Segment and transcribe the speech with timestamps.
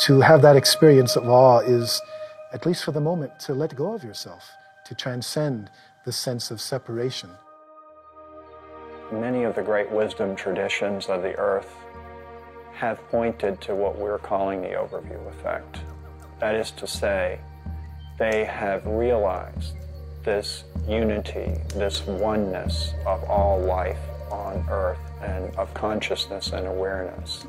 [0.00, 2.02] To have that experience of awe is,
[2.52, 4.50] at least for the moment, to let go of yourself,
[4.84, 5.70] to transcend
[6.04, 7.30] the sense of separation.
[9.10, 11.74] Many of the great wisdom traditions of the earth
[12.74, 15.80] have pointed to what we're calling the overview effect.
[16.40, 17.40] That is to say,
[18.18, 19.76] they have realized
[20.22, 23.98] this unity, this oneness of all life
[24.30, 27.46] on earth and of consciousness and awareness.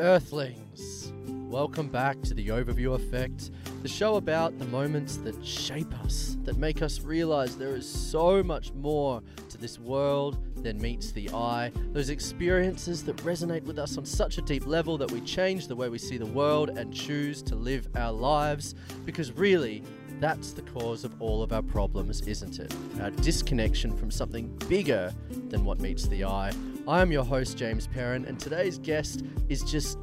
[0.00, 1.12] Earthlings.
[1.26, 3.50] Welcome back to the Overview Effect,
[3.82, 8.40] the show about the moments that shape us, that make us realize there is so
[8.44, 11.72] much more to this world than meets the eye.
[11.92, 15.74] Those experiences that resonate with us on such a deep level that we change the
[15.74, 18.76] way we see the world and choose to live our lives.
[19.04, 19.82] Because really,
[20.20, 22.72] that's the cause of all of our problems, isn't it?
[23.00, 25.12] Our disconnection from something bigger
[25.48, 26.52] than what meets the eye.
[26.88, 29.98] I am your host, James Perrin, and today's guest is just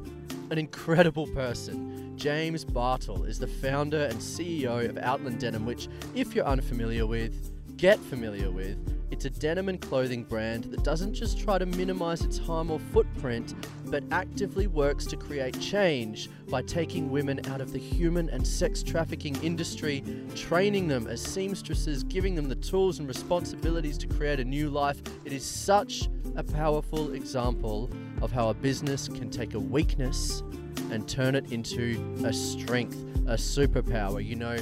[0.50, 2.16] an incredible person.
[2.16, 7.50] James Bartle is the founder and CEO of Outland Denim, which, if you're unfamiliar with,
[7.76, 8.78] get familiar with.
[9.08, 12.80] It's a denim and clothing brand that doesn't just try to minimize its harm or
[12.80, 13.54] footprint,
[13.84, 18.82] but actively works to create change by taking women out of the human and sex
[18.82, 20.02] trafficking industry,
[20.34, 25.00] training them as seamstresses, giving them the tools and responsibilities to create a new life.
[25.24, 27.88] It is such a powerful example
[28.20, 30.42] of how a business can take a weakness
[30.90, 34.24] and turn it into a strength, a superpower.
[34.24, 34.56] You know,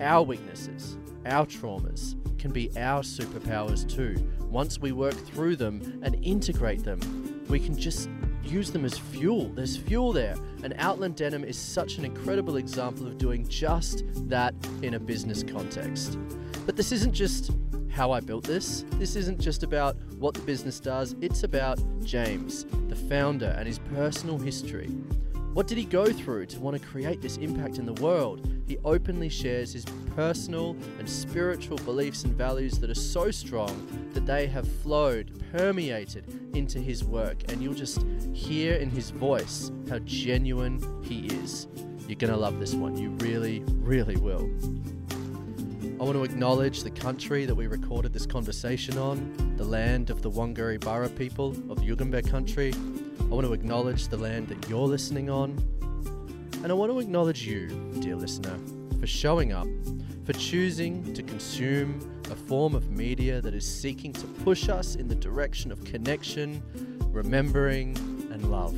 [0.00, 4.16] our weaknesses, our traumas can be our superpowers too.
[4.50, 8.08] Once we work through them and integrate them, we can just
[8.42, 9.48] use them as fuel.
[9.50, 10.36] There's fuel there.
[10.62, 15.42] And Outland Denim is such an incredible example of doing just that in a business
[15.42, 16.18] context.
[16.66, 17.52] But this isn't just
[17.90, 18.84] how I built this.
[18.92, 23.78] This isn't just about what the business does, it's about James, the founder, and his
[23.78, 24.88] personal history.
[25.52, 28.57] What did he go through to want to create this impact in the world?
[28.68, 34.26] He openly shares his personal and spiritual beliefs and values that are so strong that
[34.26, 40.00] they have flowed, permeated into his work, and you'll just hear in his voice how
[40.00, 41.66] genuine he is.
[42.06, 42.94] You're going to love this one.
[42.98, 44.50] You really, really will.
[45.98, 50.20] I want to acknowledge the country that we recorded this conversation on, the land of
[50.20, 52.74] the Wannggeriburra people of Yugambeh country.
[53.18, 55.56] I want to acknowledge the land that you're listening on.
[56.62, 57.68] And I want to acknowledge you,
[58.00, 58.58] dear listener,
[58.98, 59.68] for showing up,
[60.24, 65.06] for choosing to consume a form of media that is seeking to push us in
[65.06, 66.60] the direction of connection,
[67.12, 67.96] remembering,
[68.32, 68.76] and love.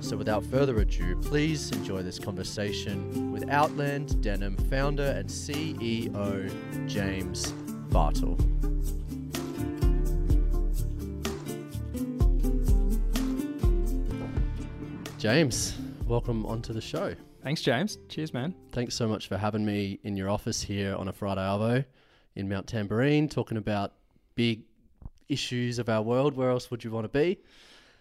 [0.00, 6.52] So, without further ado, please enjoy this conversation with Outland Denim founder and CEO
[6.86, 7.50] James
[7.90, 8.38] Bartle.
[15.18, 15.74] James,
[16.06, 17.14] welcome onto the show.
[17.42, 17.98] Thanks, James.
[18.08, 18.54] Cheers, man.
[18.72, 21.84] Thanks so much for having me in your office here on a Friday Arvo
[22.34, 23.92] in Mount Tamborine, talking about
[24.34, 24.64] big
[25.28, 26.36] issues of our world.
[26.36, 27.38] Where else would you want to be?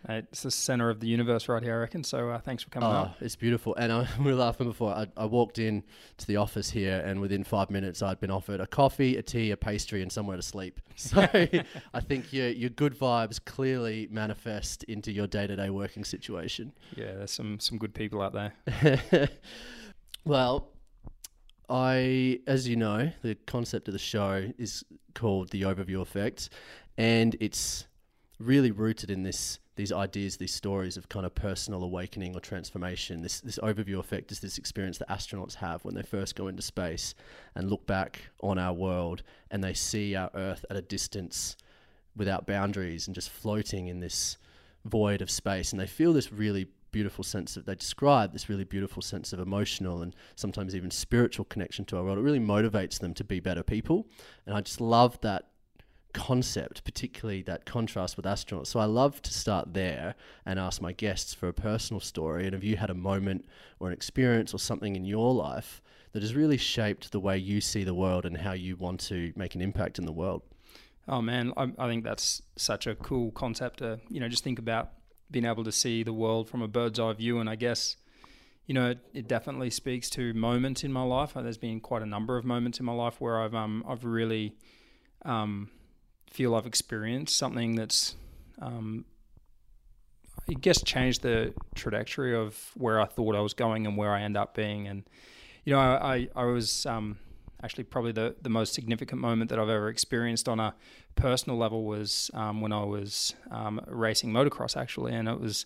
[0.08, 2.04] Uh, It's the center of the universe right here, I reckon.
[2.04, 3.16] So uh, thanks for coming Oh, up.
[3.22, 3.74] it's beautiful.
[3.76, 4.94] And I, we were laughing before.
[4.94, 5.84] I, I walked in
[6.18, 9.52] to the office here, and within five minutes, I'd been offered a coffee, a tea,
[9.52, 10.80] a pastry, and somewhere to sleep.
[10.96, 11.22] So
[11.94, 16.72] I think your your good vibes clearly manifest into your day to day working situation.
[16.96, 18.54] Yeah, there's some some good people out there.
[20.26, 20.70] well,
[21.70, 24.84] I, as you know, the concept of the show is
[25.16, 26.50] called the overview effect,
[26.98, 27.88] and it's
[28.40, 33.22] really rooted in this these ideas, these stories of kind of personal awakening or transformation.
[33.22, 36.62] This this overview effect is this experience that astronauts have when they first go into
[36.62, 37.16] space
[37.56, 41.58] and look back on our world and they see our Earth at a distance
[42.16, 44.38] without boundaries and just floating in this
[44.86, 48.66] void of space and they feel this really beautiful sense of they describe this really
[48.66, 53.00] beautiful sense of emotional and sometimes even spiritual connection to our world it really motivates
[53.00, 54.06] them to be better people
[54.46, 55.48] and i just love that
[56.14, 58.68] concept particularly that contrast with astronauts.
[58.68, 60.16] So i love to start there
[60.46, 62.46] and ask my guests for a personal story.
[62.46, 63.46] And have you had a moment
[63.80, 65.82] or an experience or something in your life
[66.14, 69.34] that has really shaped the way you see the world and how you want to
[69.36, 70.44] make an impact in the world?
[71.08, 74.60] Oh man, I, I think that's such a cool concept to you know just think
[74.60, 74.92] about
[75.32, 77.98] being able to see the world from a bird's eye view, and I guess
[78.66, 81.34] you know, it, it, definitely speaks to moments in my life.
[81.36, 84.56] There's been quite a number of moments in my life where I've um I've really
[85.26, 85.70] um
[86.34, 88.16] feel I've experienced something that's
[88.62, 89.06] um
[90.50, 94.22] I guess changed the trajectory of where I thought I was going and where I
[94.22, 94.88] end up being.
[94.88, 95.04] And
[95.64, 97.18] you know, I I, was um
[97.64, 100.76] actually probably the, the most significant moment that I've ever experienced on a
[101.16, 105.66] personal level was um, when I was um, racing motocross actually, and it was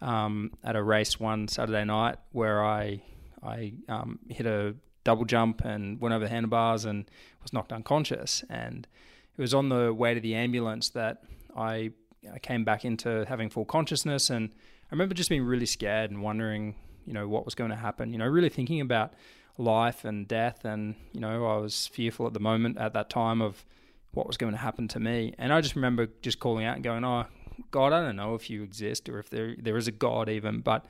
[0.00, 3.02] um, at a race one Saturday night where I
[3.42, 4.74] I um, hit a
[5.04, 7.08] double jump and went over the handlebars and
[7.42, 8.42] was knocked unconscious.
[8.50, 8.88] And
[9.36, 11.22] it was on the way to the ambulance that
[11.56, 11.90] I,
[12.32, 14.30] I came back into having full consciousness.
[14.30, 17.76] And I remember just being really scared and wondering, you know, what was going to
[17.76, 18.12] happen.
[18.12, 19.12] You know, really thinking about
[19.58, 20.64] life and death.
[20.64, 23.64] And you know, I was fearful at the moment at that time of
[24.12, 25.34] what was going to happen to me.
[25.38, 27.26] And I just remember just calling out and going, "Oh,
[27.70, 30.60] God, I don't know if you exist or if there there is a God even,
[30.60, 30.86] but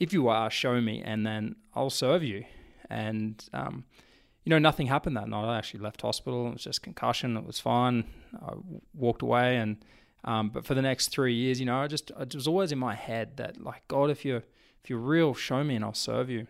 [0.00, 2.44] if you are, show me, and then I'll serve you.
[2.90, 3.84] And um,
[4.48, 5.44] you know, nothing happened that night.
[5.44, 6.46] I actually left hospital.
[6.46, 7.36] It was just concussion.
[7.36, 8.04] It was fine.
[8.34, 8.54] I
[8.94, 9.76] walked away, and
[10.24, 12.78] um, but for the next three years, you know, I just it was always in
[12.78, 14.42] my head that like God, if you're
[14.82, 16.46] if you're real, show me, and I'll serve you.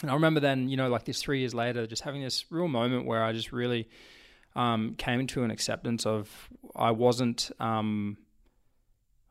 [0.00, 2.66] And I remember then, you know, like this three years later, just having this real
[2.66, 3.90] moment where I just really
[4.56, 8.16] um, came to an acceptance of I wasn't um,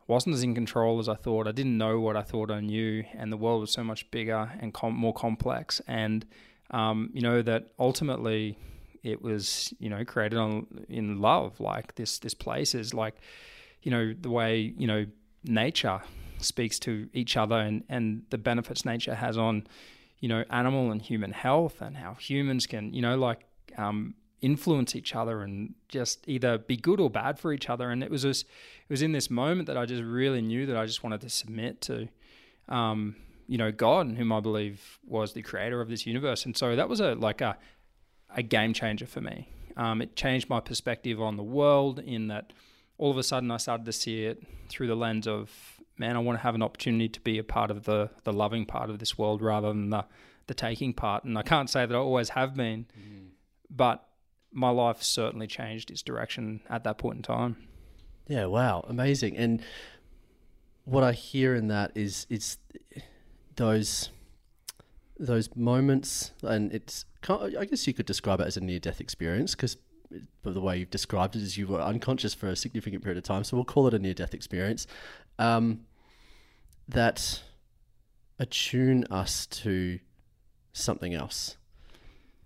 [0.06, 1.48] wasn't as in control as I thought.
[1.48, 4.52] I didn't know what I thought I knew, and the world was so much bigger
[4.60, 5.82] and com- more complex.
[5.88, 6.28] And
[6.72, 8.58] um, you know that ultimately
[9.04, 11.60] it was you know created on in love.
[11.60, 13.16] Like this this place is like
[13.84, 15.06] you know the way you know
[15.44, 16.02] nature
[16.40, 19.66] speaks to each other and and the benefits nature has on
[20.20, 23.46] you know animal and human health and how humans can you know like
[23.78, 27.90] um, influence each other and just either be good or bad for each other.
[27.90, 30.78] And it was just, it was in this moment that I just really knew that
[30.78, 32.08] I just wanted to submit to,
[32.70, 33.16] um,
[33.48, 36.46] you know, God, whom I believe was the creator of this universe.
[36.46, 37.58] And so that was a like a
[38.36, 39.50] a game changer for me.
[39.76, 42.52] Um, it changed my perspective on the world in that
[42.98, 46.20] all of a sudden I started to see it through the lens of man, I
[46.20, 49.00] want to have an opportunity to be a part of the the loving part of
[49.00, 50.06] this world rather than the
[50.48, 51.24] the taking part.
[51.24, 53.28] And I can't say that I always have been, mm.
[53.70, 54.08] but
[54.52, 57.58] my life certainly changed its direction at that point in time.
[58.28, 59.38] Yeah, wow, amazing.
[59.38, 59.62] And
[60.86, 62.58] what I hear in that is it's
[63.58, 64.10] those
[65.20, 69.56] those moments, and it's I guess you could describe it as a near death experience
[69.56, 69.78] because
[70.44, 73.44] the way you've described it is you were unconscious for a significant period of time.
[73.44, 74.88] So we'll call it a near death experience.
[75.38, 75.82] Um,
[76.88, 77.42] that
[78.40, 80.00] attune us to
[80.72, 81.58] something else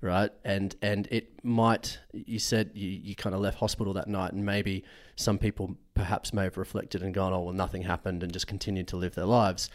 [0.01, 0.31] right?
[0.43, 1.99] And and it might.
[2.11, 4.83] You said you, you kind of left hospital that night, and maybe
[5.15, 8.87] some people perhaps may have reflected and gone, "Oh, well, nothing happened," and just continued
[8.89, 9.69] to live their lives.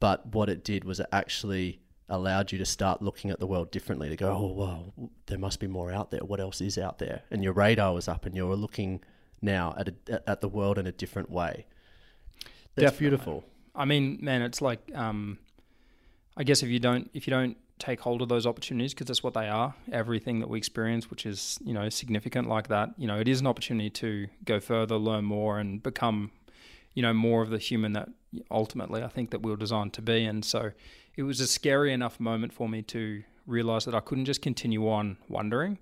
[0.00, 3.70] But what it did was it actually allowed you to start looking at the world
[3.70, 4.08] differently.
[4.08, 4.92] To go, "Oh, wow,
[5.26, 6.20] there must be more out there.
[6.20, 9.02] What else is out there?" And your radar was up, and you were looking
[9.40, 11.66] now at a, at the world in a different way.
[12.74, 12.98] That's Definitely.
[12.98, 13.44] beautiful.
[13.74, 15.38] I mean, man, it's like, um,
[16.36, 19.22] I guess if you don't if you don't take hold of those opportunities because that's
[19.22, 19.74] what they are.
[19.90, 23.40] Everything that we experience, which is you know significant like that, you know, it is
[23.40, 26.30] an opportunity to go further, learn more, and become
[26.94, 28.08] you know more of the human that
[28.50, 30.24] ultimately I think that we were designed to be.
[30.24, 30.72] And so
[31.16, 34.88] it was a scary enough moment for me to realize that I couldn't just continue
[34.88, 35.78] on wondering.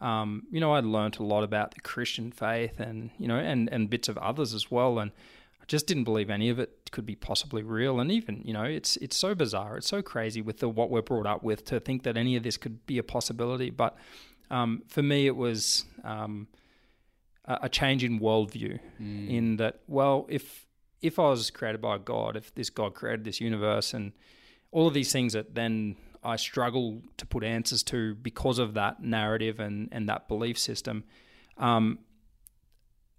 [0.00, 3.68] Um, you know, I'd learned a lot about the Christian faith and you know and
[3.70, 5.10] and bits of others as well, and
[5.60, 8.00] I just didn't believe any of it could be possibly real.
[8.00, 11.02] And even, you know, it's it's so bizarre, it's so crazy with the what we're
[11.02, 13.68] brought up with to think that any of this could be a possibility.
[13.68, 13.96] But
[14.50, 16.48] um, for me, it was um,
[17.44, 18.78] a, a, change in worldview.
[19.00, 19.30] Mm.
[19.30, 20.66] In that, well, if
[21.02, 24.12] if I was created by God, if this God created this universe, and
[24.70, 29.02] all of these things that then I struggle to put answers to because of that
[29.02, 31.04] narrative and and that belief system,
[31.56, 31.98] um,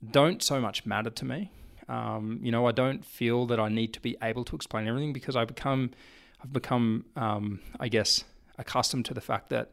[0.09, 1.51] don't so much matter to me.
[1.87, 5.11] Um, you know, I don't feel that I need to be able to explain everything
[5.11, 5.91] because I become,
[6.41, 8.23] I've become, um, I guess,
[8.57, 9.71] accustomed to the fact that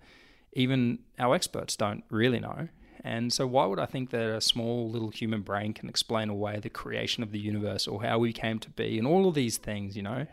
[0.52, 2.68] even our experts don't really know.
[3.08, 6.60] And so, why would I think that a small little human brain can explain away
[6.60, 9.56] the creation of the universe or how we came to be and all of these
[9.56, 10.26] things, you know?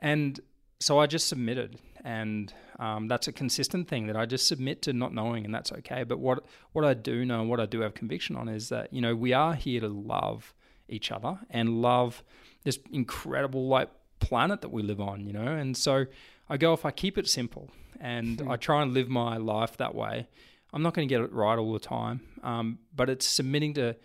[0.00, 0.40] And
[0.78, 4.94] so I just submitted, and um, that's a consistent thing that I just submit to
[4.94, 6.04] not knowing, and that's okay.
[6.04, 8.90] But what what I do know and what I do have conviction on is that
[8.94, 10.54] you know we are here to love
[10.88, 12.24] each other and love
[12.64, 13.90] this incredible like
[14.20, 15.52] planet that we live on, you know.
[15.62, 16.06] And so
[16.48, 17.68] I go if I keep it simple
[18.00, 18.50] and hmm.
[18.50, 20.28] I try and live my life that way.
[20.72, 23.96] I'm not going to get it right all the time, um, but it's submitting to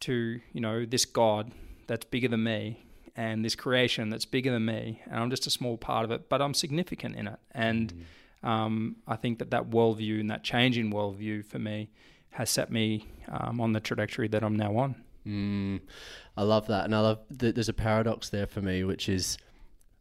[0.00, 1.52] to you know this God
[1.86, 2.84] that's bigger than me
[3.16, 6.28] and this creation that's bigger than me, and I'm just a small part of it,
[6.28, 7.38] but I'm significant in it.
[7.52, 8.06] And
[8.42, 11.90] um, I think that that worldview and that change in worldview for me
[12.30, 14.94] has set me um, on the trajectory that I'm now on.
[15.26, 15.80] Mm,
[16.36, 19.36] I love that, and I love that there's a paradox there for me, which is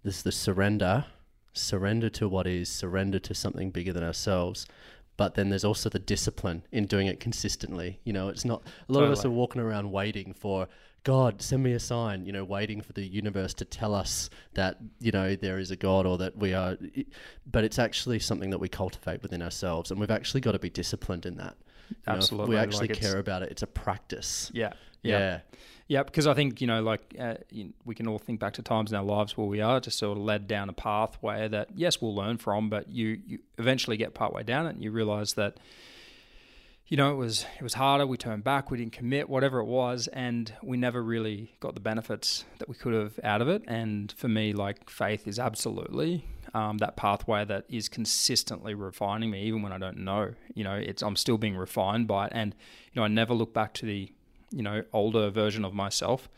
[0.04, 1.06] this the surrender,
[1.54, 4.66] surrender to what is, surrender to something bigger than ourselves.
[5.19, 7.99] But then there's also the discipline in doing it consistently.
[8.05, 10.69] You know, it's not a lot of us are walking around waiting for
[11.03, 12.25] God, send me a sign.
[12.25, 15.75] You know, waiting for the universe to tell us that you know there is a
[15.75, 16.77] God or that we are.
[17.45, 20.69] But it's actually something that we cultivate within ourselves, and we've actually got to be
[20.69, 21.57] disciplined in that.
[21.89, 23.51] You know, Absolutely, we actually it's- care about it.
[23.51, 24.49] It's a practice.
[24.53, 24.71] Yeah.
[25.03, 25.19] yeah.
[25.19, 25.39] Yeah,
[25.89, 27.36] because I think you know, like uh,
[27.84, 30.17] we can all think back to times in our lives where we are just sort
[30.17, 34.13] of led down a pathway that yes, we'll learn from, but you you eventually get
[34.13, 35.58] partway down it and you realize that
[36.88, 38.05] you know it was it was harder.
[38.05, 41.81] We turned back, we didn't commit, whatever it was, and we never really got the
[41.81, 43.63] benefits that we could have out of it.
[43.67, 49.41] And for me, like faith is absolutely um, that pathway that is consistently refining me,
[49.43, 50.36] even when I don't know.
[50.53, 52.53] You know, it's I'm still being refined by it, and
[52.93, 54.12] you know, I never look back to the
[54.51, 56.29] you know older version of myself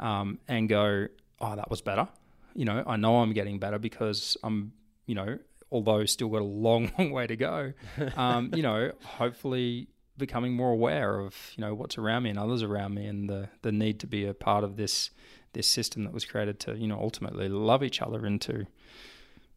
[0.00, 1.06] um, and go,
[1.40, 2.08] oh, that was better.
[2.54, 4.72] You know, I know I'm getting better because I'm,
[5.06, 5.38] you know,
[5.70, 7.72] although still got a long, long way to go.
[8.16, 12.62] Um, you know, hopefully becoming more aware of you know what's around me and others
[12.62, 15.10] around me, and the the need to be a part of this
[15.52, 18.66] this system that was created to you know ultimately love each other into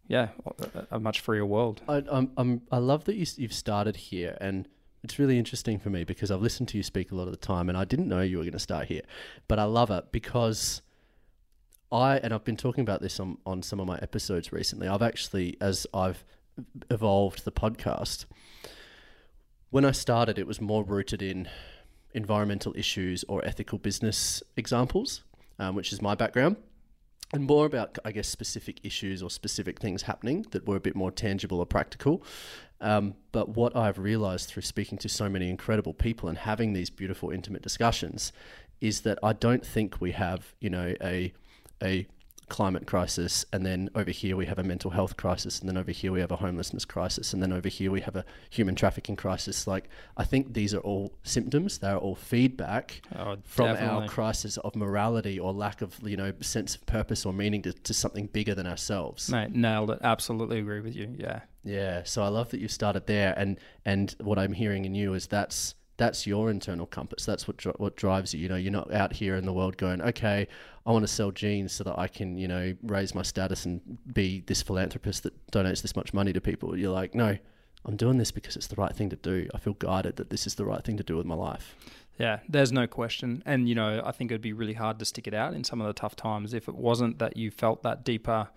[0.08, 0.30] yeah
[0.74, 1.82] a, a much freer world.
[1.88, 4.68] I, I'm, I'm, I love that you, you've started here, and
[5.04, 7.38] it's really interesting for me because I've listened to you speak a lot of the
[7.38, 9.02] time, and I didn't know you were going to start here,
[9.48, 10.82] but I love it because
[11.92, 14.88] I and I've been talking about this on on some of my episodes recently.
[14.88, 16.24] I've actually, as I've
[16.90, 18.26] evolved the podcast,
[19.72, 21.50] when I started, it was more rooted in
[22.14, 25.24] environmental issues or ethical business examples,
[25.60, 26.58] um, which is my background
[27.34, 30.96] and more about, I guess, specific issues or specific things happening that were a bit
[30.96, 32.24] more tangible or practical.
[32.84, 36.90] Um, but what I've realized through speaking to so many incredible people and having these
[36.90, 38.34] beautiful, intimate discussions
[38.82, 41.34] is that I don't think we have, you know, a
[41.82, 42.06] a
[42.50, 45.92] climate crisis, and then over here we have a mental health crisis, and then over
[45.92, 49.16] here we have a homelessness crisis, and then over here we have a human trafficking
[49.16, 49.66] crisis.
[49.66, 54.58] Like, I think these are all symptoms; they are all feedback Oh, from our crisis
[54.58, 58.28] of morality or lack of you know sense of purpose or meaning to, to something
[58.28, 59.30] bigger than ourselves.
[59.30, 60.00] Mate, nailed it.
[60.04, 61.16] Absolutely agree with you.
[61.18, 61.42] Yeah.
[61.64, 65.14] Yeah, so I love that you started there, and and what I'm hearing in you
[65.14, 67.26] is that's that's your internal compass.
[67.26, 68.42] That's what what drives you.
[68.42, 70.48] You know, you're not out here in the world going, okay,
[70.86, 73.82] I want to sell jeans so that I can you know raise my status and
[74.14, 76.78] be this philanthropist that donates this much money to people.
[76.78, 77.38] You're like, no,
[77.86, 79.48] I'm doing this because it's the right thing to do.
[79.54, 81.76] I feel guided that this is the right thing to do with my life.
[82.18, 83.42] Yeah, there's no question.
[83.46, 85.82] And, you know, I think it'd be really hard to stick it out in some
[85.82, 88.50] of the tough times if it wasn't that you felt that deeper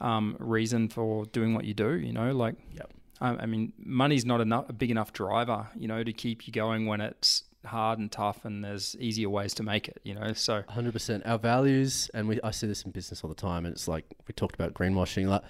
[0.00, 2.90] um, reason for doing what you do, you know, like, Yep.
[3.20, 6.52] I, I mean, money's not enough, a big enough driver, you know, to keep you
[6.52, 10.32] going when it's hard and tough and there's easier ways to make it, you know,
[10.34, 11.24] so Hundred percent.
[11.24, 14.04] Our values, and we I see this in business all the time, and it's like
[14.28, 15.26] we talked about greenwashing.
[15.28, 15.42] Like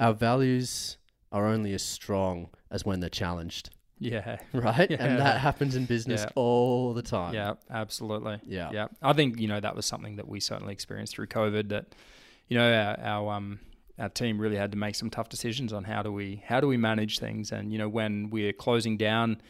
[0.00, 0.96] our values
[1.30, 4.38] are only as strong as when they're challenged, yeah.
[4.52, 4.90] right?
[4.90, 5.04] Yeah.
[5.04, 6.30] And that happens in business Yeah.
[6.34, 7.34] all the time.
[7.34, 8.40] Yeah, absolutely.
[8.44, 8.70] Yeah.
[8.72, 8.86] yeah.
[9.02, 11.68] I think you know that was something that we certainly experienced through COVID.
[11.68, 11.94] That
[12.48, 13.60] you know our, our um
[13.98, 16.66] our team really had to make some tough decisions on how do we how do
[16.66, 17.52] we manage things.
[17.52, 19.40] And you know when we're closing down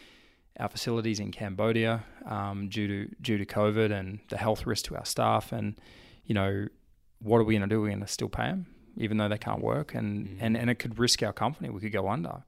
[0.60, 4.96] our facilities in Cambodia um, due to due to COVID and the health risk to
[4.96, 5.74] our staff, and
[6.24, 6.68] you know
[7.20, 7.80] what are we going to do?
[7.80, 10.76] We're going to still pay them even though they can't work, and, and and it
[10.76, 11.68] could risk our company.
[11.68, 12.44] We could go under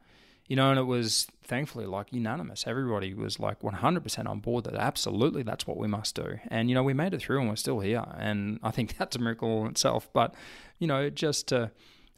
[0.48, 2.66] you know, and it was thankfully like unanimous.
[2.66, 6.38] Everybody was like 100% on board that absolutely that's what we must do.
[6.48, 8.04] And, you know, we made it through and we're still here.
[8.16, 10.08] And I think that's a miracle in itself.
[10.12, 10.34] But,
[10.78, 11.70] you know, just to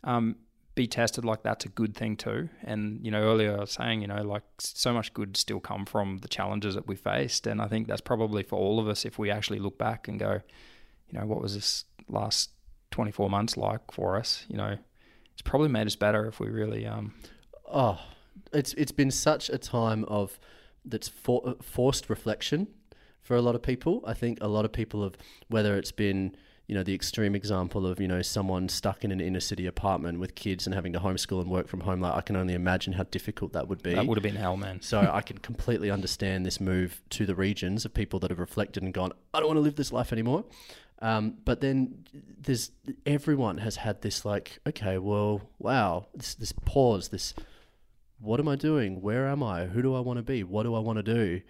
[0.04, 0.36] um,
[0.74, 2.50] be tested like that's a good thing too.
[2.62, 5.86] And, you know, earlier I was saying, you know, like so much good still come
[5.86, 7.46] from the challenges that we faced.
[7.46, 10.18] And I think that's probably for all of us if we actually look back and
[10.18, 10.40] go,
[11.08, 12.50] you know, what was this last
[12.90, 14.44] 24 months like for us?
[14.48, 14.76] You know,
[15.32, 17.14] it's probably made us better if we really um,
[17.70, 18.00] Oh,
[18.52, 20.38] it's it's been such a time of
[20.84, 22.68] that's for, forced reflection
[23.22, 24.02] for a lot of people.
[24.06, 25.16] I think a lot of people have
[25.48, 29.20] whether it's been you know the extreme example of you know someone stuck in an
[29.20, 32.00] inner city apartment with kids and having to homeschool and work from home.
[32.00, 33.94] Like I can only imagine how difficult that would be.
[33.94, 34.80] That would have been hell, man.
[34.82, 38.82] So I can completely understand this move to the regions of people that have reflected
[38.82, 40.44] and gone, I don't want to live this life anymore.
[41.00, 42.04] Um, but then
[42.40, 42.70] there's
[43.06, 47.34] everyone has had this like, okay, well, wow, this this pause, this
[48.20, 49.00] what am I doing?
[49.00, 49.66] Where am I?
[49.66, 50.42] Who do I want to be?
[50.42, 51.40] What do I want to do?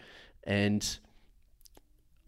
[0.44, 0.98] And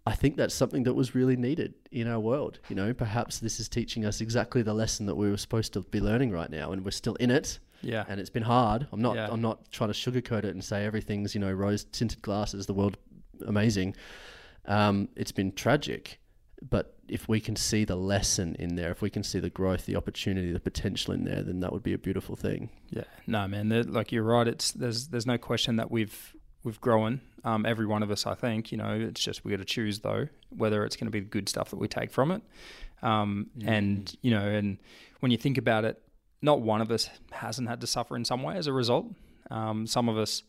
[0.07, 2.59] I think that's something that was really needed in our world.
[2.69, 5.83] You know, perhaps this is teaching us exactly the lesson that we were supposed to
[5.83, 7.59] be learning right now, and we're still in it.
[7.83, 8.05] Yeah.
[8.09, 8.87] And it's been hard.
[8.93, 9.17] I'm not.
[9.17, 9.29] Yeah.
[9.31, 12.75] I'm not trying to sugarcoat it and say everything's you know rose tinted glasses, the
[12.75, 12.97] world
[13.47, 13.95] amazing.
[14.67, 16.21] Um, it's been tragic,
[16.69, 19.87] but if we can see the lesson in there, if we can see the growth,
[19.87, 22.71] the opportunity, the potential in there, then that would be a beautiful thing.
[22.91, 23.69] Yeah, no, man.
[23.93, 24.47] Like you're right.
[24.47, 27.21] It's there's there's no question that we've we've grown.
[27.45, 28.71] Um, every one of us, I think.
[28.71, 31.27] You know, it's just we got to choose though whether it's going to be the
[31.27, 32.43] good stuff that we take from it.
[33.03, 34.79] Um, and you know, and
[35.21, 36.01] when you think about it,
[36.43, 39.07] not one of us hasn't had to suffer in some way as a result.
[39.51, 40.43] Um, some of us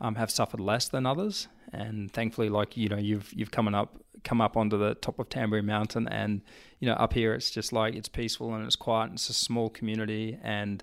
[0.00, 3.96] um, have suffered less than others, and thankfully, like you know, you've you've come up
[4.24, 6.42] come up onto the top of Tamborine Mountain, and
[6.80, 9.06] you know, up here it's just like it's peaceful and it's quiet.
[9.06, 10.82] And it's a small community, and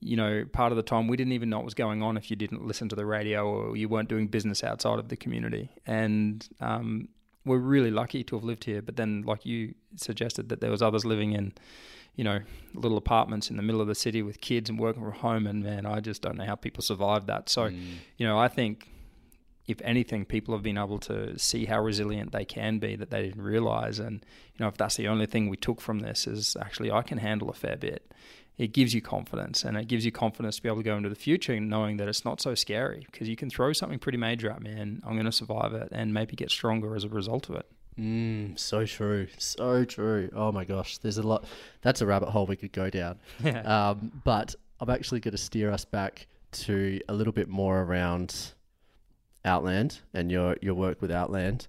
[0.00, 2.28] you know, part of the time we didn't even know what was going on if
[2.28, 5.70] you didn't listen to the radio or you weren't doing business outside of the community.
[5.86, 7.08] And um,
[7.44, 8.82] we're really lucky to have lived here.
[8.82, 11.52] But then, like you suggested, that there was others living in,
[12.16, 12.40] you know,
[12.74, 15.46] little apartments in the middle of the city with kids and working from home.
[15.46, 17.48] And man, I just don't know how people survived that.
[17.48, 17.94] So, mm.
[18.16, 18.88] you know, I think
[19.66, 23.22] if anything, people have been able to see how resilient they can be that they
[23.22, 23.98] didn't realize.
[23.98, 27.02] And, you know, if that's the only thing we took from this is actually I
[27.02, 28.12] can handle a fair bit,
[28.58, 31.08] it gives you confidence and it gives you confidence to be able to go into
[31.08, 34.50] the future knowing that it's not so scary because you can throw something pretty major
[34.50, 37.48] at me and I'm going to survive it and maybe get stronger as a result
[37.48, 37.66] of it.
[37.98, 40.30] Mm, so true, so true.
[40.34, 41.44] Oh my gosh, there's a lot.
[41.82, 43.18] That's a rabbit hole we could go down.
[43.64, 48.52] Um, but I'm actually going to steer us back to a little bit more around
[49.44, 51.66] Outland and your your work with Outland.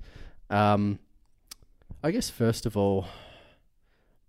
[0.49, 0.99] Um,
[2.03, 3.05] I guess first of all,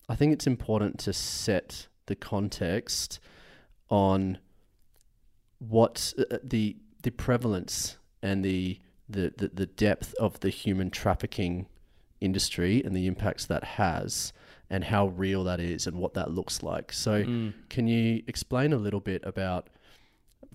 [0.09, 3.21] I think it's important to set the context
[3.91, 4.39] on
[5.59, 10.91] what uh, uh, the the prevalence and the, the the the depth of the human
[10.91, 11.67] trafficking
[12.21, 14.33] industry and the impacts that has
[14.71, 16.93] and how real that is and what that looks like.
[16.93, 17.51] So hmm.
[17.69, 19.69] can you explain a little bit about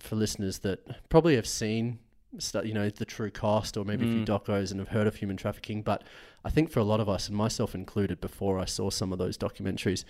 [0.00, 1.98] for listeners that probably have seen
[2.62, 4.24] you know the true cost or maybe a few hmm.
[4.24, 6.04] docos and have heard of human trafficking but
[6.44, 9.18] I think for a lot of us and myself included before I saw some of
[9.18, 10.04] those documentaries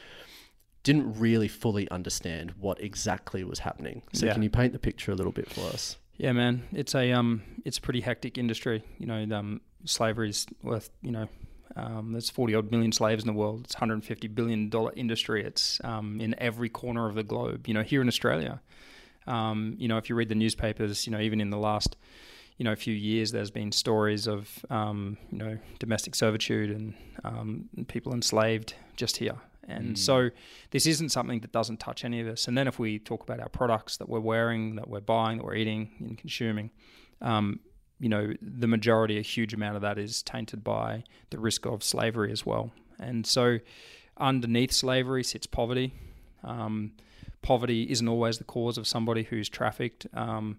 [0.83, 4.03] didn't really fully understand what exactly was happening.
[4.13, 4.33] So Yeah.
[4.35, 5.97] can you paint the picture a little bit for us?
[6.17, 8.83] Yeah, man, it's a um, it's a pretty hectic industry.
[8.99, 11.29] You know, um, slavery is worth you know,
[11.77, 13.63] um, there's forty odd million slaves in the world.
[13.65, 15.43] It's 150 billion dollar industry.
[15.45, 17.67] It's um, in every corner of the globe.
[17.69, 18.61] You know, here in Australia,
[19.27, 21.97] um, you know, if you read the newspapers, you know, even in the last
[22.61, 26.95] you know a few years, there's been stories of um, you know domestic servitude and
[27.25, 29.37] um, people enslaved just here.
[29.67, 30.31] And so
[30.71, 32.49] this isn't something that doesn't touch any of us.
[32.49, 35.45] And then if we talk about our products that we're wearing, that we're buying, that
[35.45, 36.71] we're eating and consuming,
[37.23, 37.61] um,
[38.01, 41.85] you know, the majority, a huge amount of that is tainted by the risk of
[41.85, 42.73] slavery as well.
[42.99, 43.61] And so
[44.19, 45.95] underneath slavery sits poverty.
[46.43, 46.93] Um,
[47.41, 50.59] poverty isn't always the cause of somebody who's trafficked um,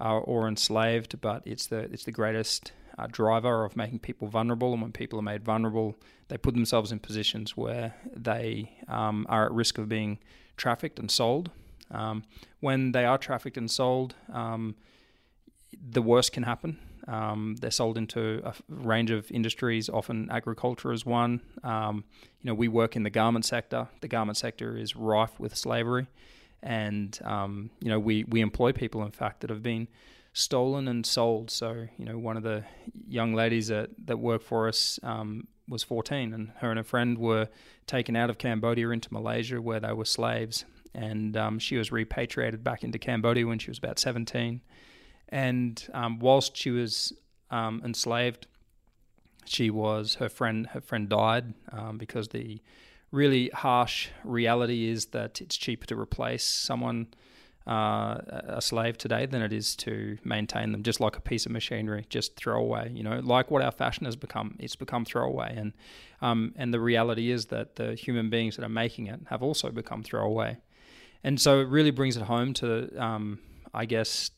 [0.00, 4.72] uh, or enslaved, but it's the it's the greatest uh, driver of making people vulnerable.
[4.72, 5.96] And when people are made vulnerable,
[6.28, 10.18] they put themselves in positions where they um, are at risk of being
[10.56, 11.50] trafficked and sold.
[11.90, 12.24] Um,
[12.60, 14.76] when they are trafficked and sold, um,
[15.90, 16.78] the worst can happen.
[17.08, 19.88] Um, they're sold into a range of industries.
[19.88, 21.40] Often agriculture is one.
[21.64, 22.04] Um,
[22.40, 23.88] you know, we work in the garment sector.
[24.00, 26.06] The garment sector is rife with slavery,
[26.62, 29.88] and um, you know, we we employ people, in fact, that have been
[30.32, 31.50] stolen and sold.
[31.50, 32.64] So, you know, one of the
[33.08, 37.18] young ladies that that work for us um, was 14, and her and her friend
[37.18, 37.48] were
[37.86, 42.62] taken out of Cambodia into Malaysia, where they were slaves, and um, she was repatriated
[42.62, 44.60] back into Cambodia when she was about 17.
[45.28, 47.12] And um, whilst she was
[47.50, 48.48] um, enslaved,
[49.44, 50.66] she was her friend.
[50.68, 52.60] Her friend died um, because the
[53.12, 57.08] really harsh reality is that it's cheaper to replace someone,
[57.66, 58.18] uh,
[58.48, 60.82] a slave today, than it is to maintain them.
[60.82, 62.90] Just like a piece of machinery, just throw away.
[62.94, 64.56] You know, like what our fashion has become.
[64.58, 65.72] It's become throwaway, and
[66.20, 69.70] um, and the reality is that the human beings that are making it have also
[69.70, 70.58] become throwaway.
[71.22, 73.40] And so it really brings it home to, um,
[73.74, 74.30] I guess,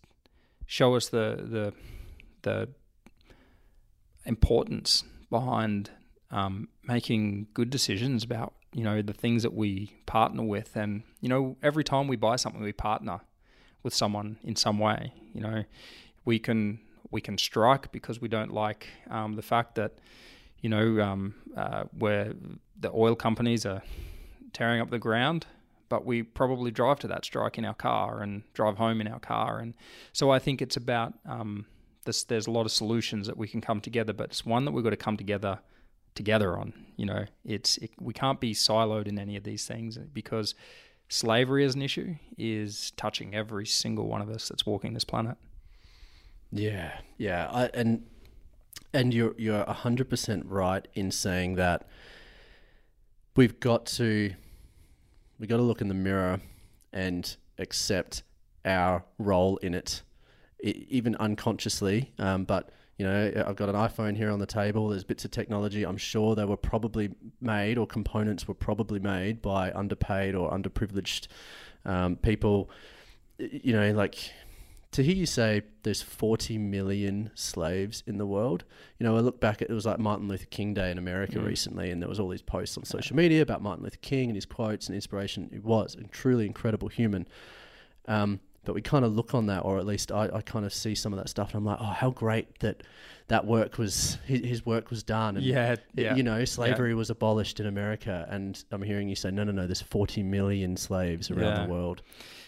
[0.66, 1.72] show us the the
[2.42, 2.68] the
[4.24, 5.90] importance behind
[6.30, 11.28] um, making good decisions about you know the things that we partner with, and you
[11.28, 13.20] know every time we buy something, we partner
[13.82, 15.12] with someone in some way.
[15.34, 15.64] You know,
[16.24, 16.80] we can
[17.10, 19.92] we can strike because we don't like um, the fact that
[20.60, 22.32] you know um, uh, where
[22.78, 23.82] the oil companies are
[24.52, 25.46] tearing up the ground
[25.92, 29.18] but we probably drive to that strike in our car and drive home in our
[29.20, 29.58] car.
[29.58, 29.74] And
[30.14, 31.66] so I think it's about um,
[32.04, 34.72] there's there's a lot of solutions that we can come together, but it's one that
[34.72, 35.58] we've got to come together
[36.14, 36.72] together on.
[36.96, 40.54] You know, it's it, we can't be siloed in any of these things because
[41.08, 45.36] slavery as an issue is touching every single one of us that's walking this planet.
[46.50, 48.04] Yeah, yeah, I, and
[48.92, 51.88] and you're you're hundred percent right in saying that
[53.36, 54.34] we've got to
[55.38, 56.40] we've got to look in the mirror
[56.92, 58.22] and accept
[58.64, 60.02] our role in it,
[60.62, 62.12] e- even unconsciously.
[62.18, 62.70] Um, but
[63.02, 64.88] you know, I've got an iPhone here on the table.
[64.90, 65.84] There's bits of technology.
[65.84, 67.10] I'm sure they were probably
[67.40, 71.26] made, or components were probably made by underpaid or underprivileged
[71.84, 72.70] um, people.
[73.38, 74.30] You know, like
[74.92, 78.62] to hear you say there's 40 million slaves in the world,
[79.00, 81.38] you know, I look back at it was like Martin Luther King Day in America
[81.38, 81.46] Mm.
[81.46, 84.36] recently, and there was all these posts on social media about Martin Luther King and
[84.36, 85.48] his quotes and inspiration.
[85.52, 87.26] He was a truly incredible human.
[88.06, 90.72] Um, but we kind of look on that, or at least I, I kind of
[90.72, 92.82] see some of that stuff, and I'm like, oh, how great that
[93.28, 95.36] that work was, his, his work was done.
[95.36, 96.14] And Yeah, it- yeah.
[96.14, 99.66] you know, slavery was abolished in America, and I'm hearing you say, no, no, no,
[99.66, 101.66] there's 40 million slaves around Yeah.
[101.66, 102.02] the world.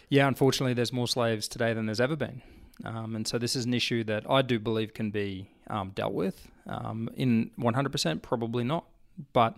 [0.08, 2.42] Yeah, unfortunately, there's more slaves today than there's ever been.
[2.84, 6.12] Um, and so this is an issue that I do believe can be um, dealt
[6.12, 6.48] with.
[6.66, 8.84] Um, in 100%, probably not.
[9.32, 9.56] But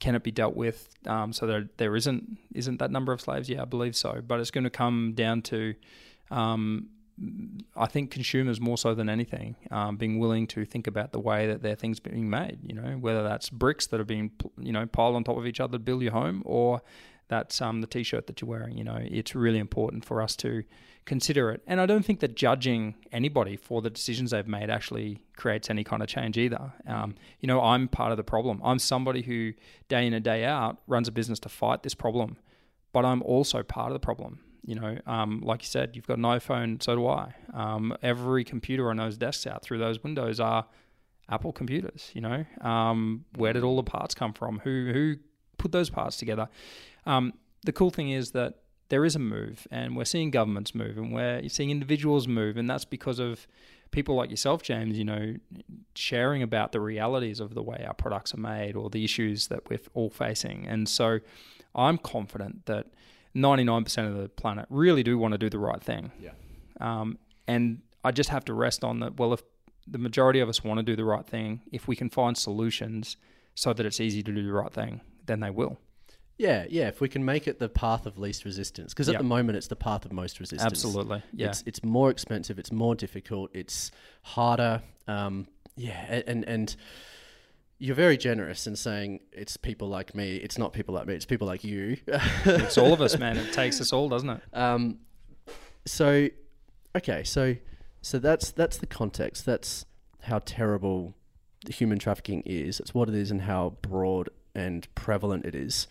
[0.00, 3.48] can it be dealt with um, so there there isn't isn't that number of slaves?
[3.48, 4.20] Yeah, I believe so.
[4.26, 5.74] But it's going to come down to,
[6.30, 6.88] um,
[7.76, 11.46] I think, consumers more so than anything um, being willing to think about the way
[11.48, 12.58] that their things being made.
[12.62, 15.60] You know, whether that's bricks that are being you know piled on top of each
[15.60, 16.80] other to build your home, or
[17.28, 18.76] that's um, the t-shirt that you're wearing.
[18.76, 20.64] You know, it's really important for us to
[21.04, 21.62] consider it.
[21.66, 25.82] And I don't think that judging anybody for the decisions they've made actually creates any
[25.82, 26.72] kind of change either.
[26.86, 28.60] Um, you know, I'm part of the problem.
[28.62, 29.54] I'm somebody who
[29.88, 32.36] day in and day out runs a business to fight this problem,
[32.92, 34.40] but I'm also part of the problem.
[34.64, 37.32] You know, um, like you said, you've got an iPhone, so do I.
[37.54, 40.66] Um, every computer on those desks out through those windows are
[41.30, 42.10] Apple computers.
[42.12, 44.58] You know, um, where did all the parts come from?
[44.60, 45.16] Who who
[45.58, 46.48] put those parts together?
[47.06, 48.54] Um, the cool thing is that
[48.88, 52.68] there is a move, and we're seeing governments move, and we're seeing individuals move, and
[52.70, 53.46] that's because of
[53.90, 54.96] people like yourself, James.
[54.96, 55.34] You know,
[55.94, 59.68] sharing about the realities of the way our products are made or the issues that
[59.68, 61.20] we're all facing, and so
[61.74, 62.86] I'm confident that
[63.34, 66.10] 99% of the planet really do want to do the right thing.
[66.20, 66.30] Yeah.
[66.80, 69.18] Um, and I just have to rest on that.
[69.18, 69.42] Well, if
[69.86, 73.16] the majority of us want to do the right thing, if we can find solutions
[73.54, 75.78] so that it's easy to do the right thing, then they will.
[76.36, 76.88] Yeah, yeah.
[76.88, 79.18] If we can make it the path of least resistance, because at Yeah.
[79.18, 80.62] the moment it's the path of most resistance.
[80.72, 81.22] Absolutely.
[81.32, 81.48] Yeah.
[81.48, 82.58] It's it's more expensive.
[82.58, 83.50] It's more difficult.
[83.54, 83.90] It's
[84.22, 84.82] harder.
[85.06, 86.74] Um, yeah, and and
[87.80, 90.36] you're very generous in saying it's people like me.
[90.36, 91.14] It's not people like me.
[91.14, 91.96] It's people like you.
[92.06, 93.36] it's all of us, man.
[93.36, 94.40] It takes us all, doesn't it?
[94.52, 94.98] Um,
[95.86, 96.28] so,
[96.96, 97.56] okay, so
[98.00, 99.44] so that's that's the context.
[99.44, 99.86] That's
[100.22, 101.14] how terrible
[101.68, 102.78] human trafficking is.
[102.80, 105.86] It's what it is, and how broad and prevalent it is.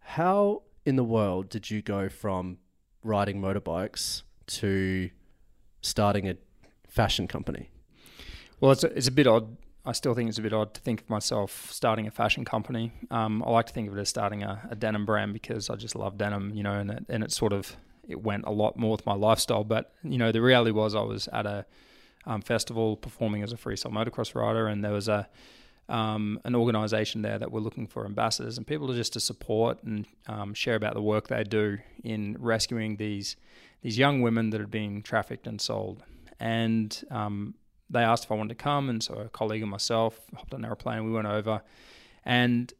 [0.00, 2.58] How in the world did you go from
[3.02, 5.10] riding motorbikes to
[5.80, 6.36] starting a
[6.88, 7.70] fashion company?
[8.60, 9.56] Well, it's a, it's a bit odd.
[9.86, 12.92] I still think it's a bit odd to think of myself starting a fashion company.
[13.10, 15.76] Um, I like to think of it as starting a, a denim brand because I
[15.76, 17.76] just love denim, you know, and it, and it sort of
[18.08, 19.64] it went a lot more with my lifestyle.
[19.64, 21.66] But you know, the reality was I was at a
[22.26, 25.28] um, festival performing as a freestyle motocross rider, and there was a
[25.88, 30.06] um, an organisation there that were looking for ambassadors and people just to support and
[30.26, 33.36] um, share about the work they do in rescuing these
[33.82, 36.02] these young women that had been trafficked and sold.
[36.40, 37.54] And um,
[37.90, 40.64] they asked if I wanted to come, and so a colleague and myself hopped on
[40.64, 41.04] an airplane.
[41.04, 41.62] We went over,
[42.24, 42.72] and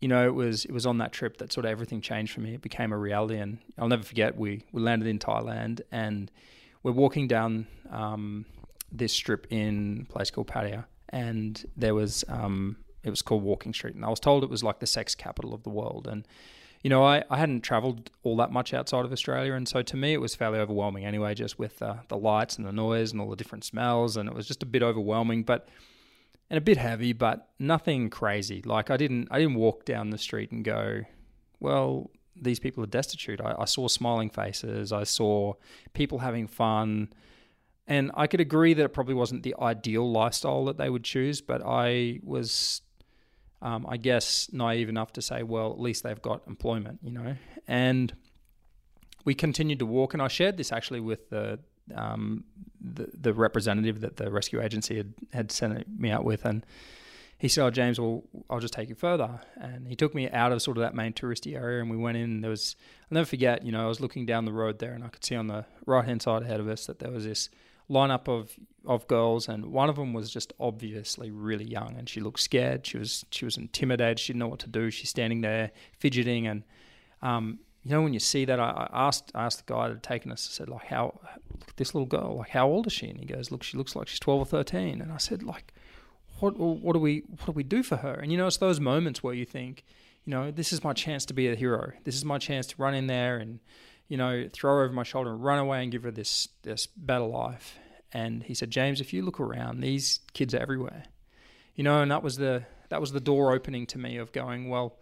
[0.00, 2.40] you know it was it was on that trip that sort of everything changed for
[2.40, 2.54] me.
[2.54, 4.36] It became a reality, and I'll never forget.
[4.36, 6.30] We we landed in Thailand, and
[6.82, 8.44] we're walking down um,
[8.90, 13.72] this strip in a place called Pattaya, and there was um, it was called Walking
[13.74, 16.26] Street, and I was told it was like the sex capital of the world, and
[16.82, 19.54] you know, I, I hadn't traveled all that much outside of Australia.
[19.54, 22.66] And so to me, it was fairly overwhelming anyway, just with uh, the lights and
[22.66, 24.16] the noise and all the different smells.
[24.16, 25.68] And it was just a bit overwhelming, but
[26.50, 28.62] and a bit heavy, but nothing crazy.
[28.62, 31.02] Like I didn't, I didn't walk down the street and go,
[31.60, 33.40] well, these people are destitute.
[33.40, 34.92] I, I saw smiling faces.
[34.92, 35.54] I saw
[35.94, 37.12] people having fun.
[37.92, 41.40] And I could agree that it probably wasn't the ideal lifestyle that they would choose,
[41.40, 42.82] but I was
[43.62, 47.36] um, I guess, naive enough to say, well, at least they've got employment, you know.
[47.68, 48.12] And
[49.24, 51.60] we continued to walk, and I shared this actually with the
[51.94, 52.44] um,
[52.80, 56.66] the, the representative that the rescue agency had, had sent me out with, and
[57.38, 60.50] he said, "Oh, James, well, I'll just take you further." And he took me out
[60.50, 62.24] of sort of that main touristy area, and we went in.
[62.24, 64.92] And there was, I'll never forget, you know, I was looking down the road there,
[64.92, 67.24] and I could see on the right hand side ahead of us that there was
[67.24, 67.48] this
[67.90, 72.20] lineup of of girls, and one of them was just obviously really young, and she
[72.20, 72.86] looked scared.
[72.86, 74.18] She was she was intimidated.
[74.18, 74.90] She didn't know what to do.
[74.90, 76.64] She's standing there fidgeting, and
[77.22, 79.94] um, you know when you see that, I, I asked I asked the guy that
[79.94, 80.48] had taken us.
[80.50, 81.20] I said like, how
[81.76, 83.08] this little girl, like how old is she?
[83.08, 85.00] And he goes, look, she looks like she's twelve or thirteen.
[85.00, 85.72] And I said like,
[86.40, 88.14] what what do we what do we do for her?
[88.14, 89.84] And you know, it's those moments where you think,
[90.24, 91.92] you know, this is my chance to be a hero.
[92.04, 93.60] This is my chance to run in there and
[94.08, 96.86] you know, throw her over my shoulder and run away and give her this this
[96.86, 97.78] better life.
[98.12, 101.04] And he said, James, if you look around, these kids are everywhere.
[101.74, 104.68] You know, and that was the that was the door opening to me of going,
[104.68, 104.98] well,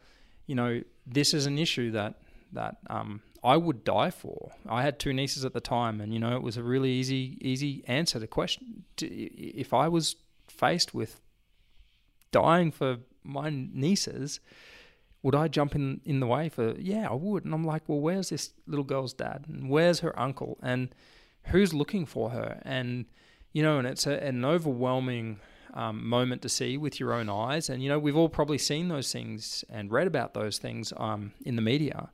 [0.46, 2.14] you know, this is an issue that
[2.52, 4.52] that um, I would die for.
[4.68, 7.38] I had two nieces at the time, and you know, it was a really easy
[7.40, 8.84] easy answer to question.
[9.00, 11.20] If I was faced with
[12.30, 14.40] dying for my nieces,
[15.22, 16.74] would I jump in in the way for?
[16.78, 17.44] Yeah, I would.
[17.44, 19.44] And I'm like, well, where's this little girl's dad?
[19.48, 20.58] And where's her uncle?
[20.62, 20.94] And
[21.44, 22.60] who's looking for her?
[22.62, 23.06] And
[23.52, 25.40] you know, and it's a, an overwhelming
[25.74, 27.68] um, moment to see with your own eyes.
[27.68, 31.32] And you know, we've all probably seen those things and read about those things um,
[31.44, 32.10] in the media.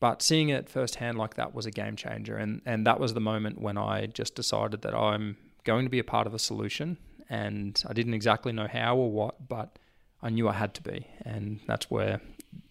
[0.00, 3.20] But seeing it firsthand like that was a game changer, and and that was the
[3.20, 6.98] moment when I just decided that I'm going to be a part of a solution.
[7.30, 9.78] And I didn't exactly know how or what, but
[10.24, 12.20] I knew I had to be, and that's where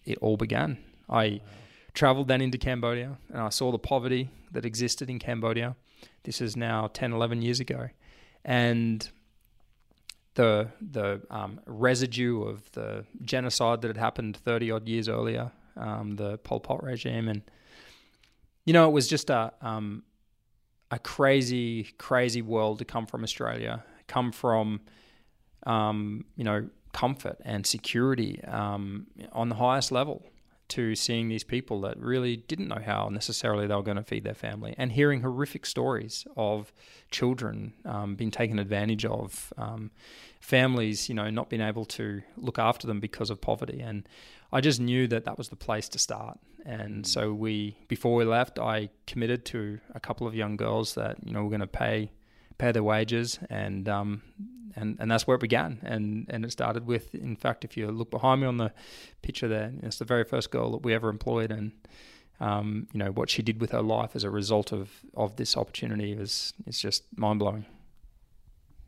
[0.04, 0.76] it all began.
[1.08, 1.40] I
[1.94, 5.76] traveled then into Cambodia, and I saw the poverty that existed in Cambodia.
[6.24, 7.90] This is now 10, 11 years ago,
[8.44, 9.08] and
[10.34, 16.16] the the um, residue of the genocide that had happened 30 odd years earlier, um,
[16.16, 17.42] the Pol Pot regime, and
[18.64, 20.02] you know it was just a um,
[20.90, 24.80] a crazy, crazy world to come from Australia, come from
[25.66, 30.24] um, you know comfort and security um, on the highest level
[30.66, 34.24] to seeing these people that really didn't know how necessarily they were going to feed
[34.24, 36.72] their family and hearing horrific stories of
[37.10, 39.90] children um, being taken advantage of, um,
[40.44, 43.80] families, you know, not being able to look after them because of poverty.
[43.80, 44.06] And
[44.52, 46.38] I just knew that that was the place to start.
[46.66, 51.16] And so we, before we left, I committed to a couple of young girls that,
[51.24, 52.10] you know, we're going to pay
[52.58, 54.22] pay their wages and um,
[54.76, 55.78] and and that's where it began.
[55.82, 58.72] And and it started with, in fact, if you look behind me on the
[59.22, 61.72] picture there, it's the very first girl that we ever employed, and
[62.40, 65.56] um, you know what she did with her life as a result of of this
[65.56, 67.66] opportunity is is just mind blowing.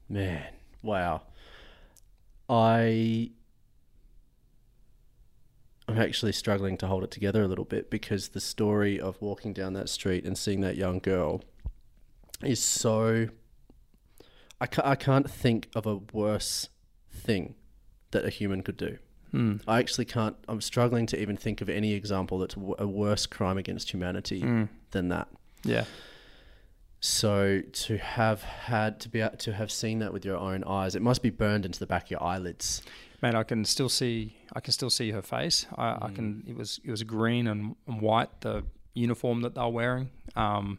[0.08, 0.46] Man,
[0.82, 1.22] wow!
[2.48, 3.30] I
[5.88, 9.52] I'm actually struggling to hold it together a little bit because the story of walking
[9.52, 11.42] down that street and seeing that young girl
[12.42, 13.28] is so
[14.60, 16.68] I can't, I can't think of a worse
[17.10, 17.54] thing
[18.12, 18.98] that a human could do.
[19.32, 19.56] Hmm.
[19.66, 20.36] I actually can't.
[20.48, 24.68] I'm struggling to even think of any example that's a worse crime against humanity Mm.
[24.92, 25.28] than that.
[25.64, 25.84] Yeah.
[27.00, 31.02] So to have had to be to have seen that with your own eyes, it
[31.02, 32.82] must be burned into the back of your eyelids.
[33.22, 34.36] Man, I can still see.
[34.54, 35.66] I can still see her face.
[35.76, 36.44] I, I can.
[36.46, 36.80] It was.
[36.84, 38.40] It was green and, and white.
[38.40, 38.64] The
[38.94, 40.10] uniform that they're wearing.
[40.36, 40.78] Um,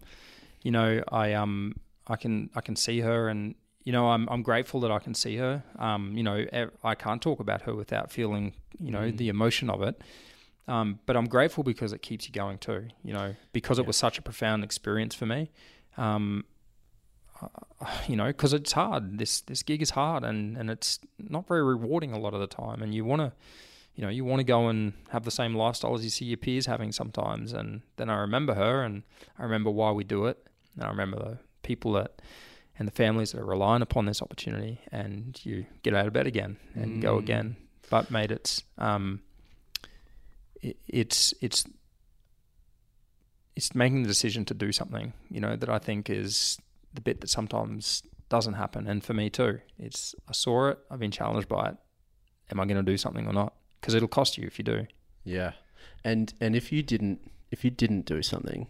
[0.63, 1.76] you know, I um,
[2.08, 2.50] I can.
[2.56, 3.56] I can see her, and
[3.88, 5.63] you know, I'm I'm grateful that I can see her.
[5.80, 6.45] Um, you know,
[6.84, 10.02] I can't talk about her without feeling, you know, the emotion of it.
[10.67, 12.89] Um, but I'm grateful because it keeps you going too.
[13.06, 15.52] You know, because it was such a profound experience for me.
[15.95, 16.43] Um,
[18.10, 19.19] you know, because it's hard.
[19.19, 22.47] This this gig is hard, and and it's not very rewarding a lot of the
[22.47, 22.82] time.
[22.82, 23.32] And you want to,
[23.95, 26.36] you know, you want to go and have the same lifestyle as you see your
[26.36, 27.54] peers having sometimes.
[27.54, 29.04] And then I remember her, and
[29.39, 30.45] I remember why we do it,
[30.76, 32.21] and I remember the people that
[32.80, 36.28] and the families that are relying upon this opportunity, and you get out of bed
[36.28, 37.20] again and go Mm.
[37.20, 37.56] again.
[37.90, 39.22] But mate, it's um,
[40.62, 41.66] it, it's it's
[43.56, 46.60] it's making the decision to do something, you know, that I think is
[46.94, 48.88] the bit that sometimes doesn't happen.
[48.88, 51.78] And for me too, it's I saw it, I've been challenged by it.
[52.52, 53.54] Am I going to do something or not?
[53.82, 54.86] Because it'll cost you if you do.
[55.24, 55.54] Yeah,
[56.04, 57.20] and and if you didn't
[57.52, 58.68] if you didn't do something,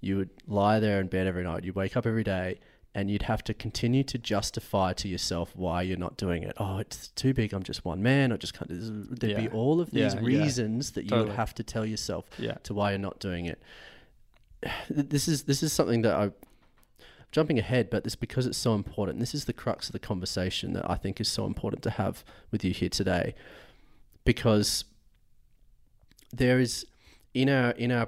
[0.00, 1.64] you would lie there in bed every night.
[1.64, 2.60] You'd wake up every day,
[2.94, 6.54] and you'd have to continue to justify to yourself why you're not doing it.
[6.58, 7.52] Oh, it's too big.
[7.52, 8.30] I'm just one man.
[8.32, 8.68] I just can't.
[8.70, 10.26] There'd be all of these Yeah, yeah.
[10.26, 12.54] reasons that you would have to tell yourself Yeah.
[12.62, 13.60] to why you're not doing it.
[14.88, 16.30] This is this is something that I.
[17.32, 19.18] Jumping ahead, but this because it's so important.
[19.18, 22.22] This is the crux of the conversation that I think is so important to have
[22.52, 23.34] with you here today,
[24.24, 24.84] because
[26.32, 26.86] there is
[27.34, 28.06] in our in our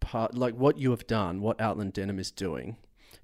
[0.00, 2.76] part like what you have done, what Outland Denim is doing,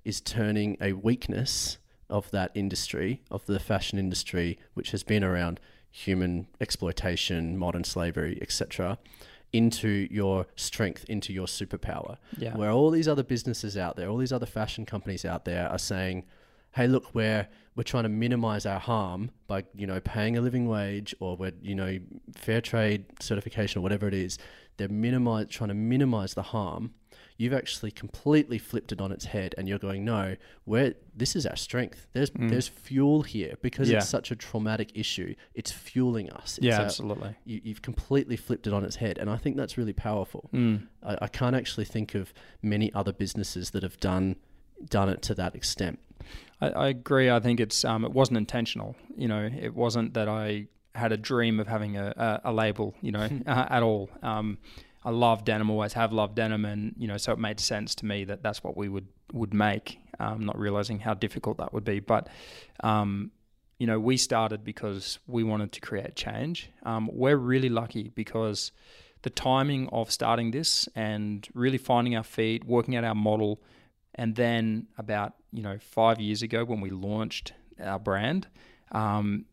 [0.04, 1.78] is turning a weakness
[2.10, 5.58] of that industry, of the fashion industry, which has been around
[5.90, 8.98] human exploitation, modern slavery, etc.,
[9.52, 12.16] into your strength, into your superpower.
[12.38, 12.56] Yeah.
[12.56, 15.78] Where all these other businesses out there, all these other fashion companies out there are
[15.78, 16.24] saying,
[16.72, 20.68] "Hey, look, we're we're trying to minimize our harm by you know paying a living
[20.68, 21.98] wage or we're you know
[22.34, 24.38] fair trade certification or whatever it is."
[24.78, 26.94] They're minimize trying to minimize the harm.
[27.42, 31.44] You've actually completely flipped it on its head, and you're going, "No, we're this is
[31.46, 32.06] our strength.
[32.12, 33.92] There's there's fuel here because Mm.
[33.92, 33.98] Yeah.
[33.98, 35.34] it's such a traumatic issue.
[35.54, 36.58] It's fueling us.
[36.58, 37.34] It's Yeah, our- absolutely.
[37.44, 40.50] you, you've completely flipped it on its head, and I think that's really powerful.
[40.54, 40.86] Mm.
[41.02, 44.36] I, I can't actually think of many other businesses that have done
[44.88, 45.98] done it to that extent.
[46.60, 47.28] I, I agree.
[47.28, 48.94] I think it's um, it wasn't intentional.
[49.16, 52.12] You know, it wasn't that I had a dream of having a,
[52.44, 52.94] a, a label.
[53.00, 54.10] You know, uh, at all.
[54.22, 54.58] Um,
[55.04, 58.06] I love denim, always have loved denim, and you know, so it made sense to
[58.06, 59.98] me that that's what we would would make.
[60.20, 62.28] Um, not realizing how difficult that would be, but
[62.84, 63.32] um,
[63.78, 66.70] you know, we started because we wanted to create change.
[66.84, 68.70] Um, we're really lucky because
[69.22, 73.60] the timing of starting this and really finding our feet, working out our model,
[74.14, 78.46] and then about you know five years ago when we launched our brand,
[78.92, 79.46] um,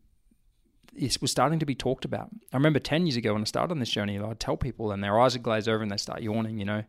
[0.96, 2.30] it was starting to be talked about.
[2.52, 5.02] I remember ten years ago when I started on this journey, I'd tell people, and
[5.02, 6.84] their eyes would glaze over and they start yawning, you know.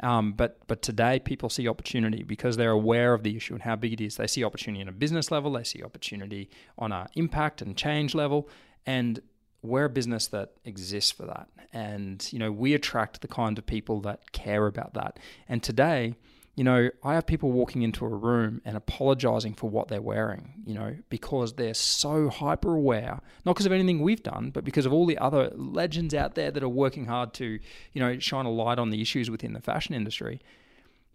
[0.00, 3.76] Um, but but today people see opportunity because they're aware of the issue and how
[3.76, 4.16] big it is.
[4.16, 5.52] They see opportunity on a business level.
[5.52, 8.48] They see opportunity on a impact and change level,
[8.84, 9.20] and
[9.62, 11.48] we're a business that exists for that.
[11.72, 15.18] And you know we attract the kind of people that care about that.
[15.48, 16.16] And today,
[16.54, 20.52] you know, I have people walking into a room and apologizing for what they're wearing,
[20.66, 24.84] you know, because they're so hyper aware, not because of anything we've done, but because
[24.84, 27.58] of all the other legends out there that are working hard to,
[27.92, 30.40] you know, shine a light on the issues within the fashion industry.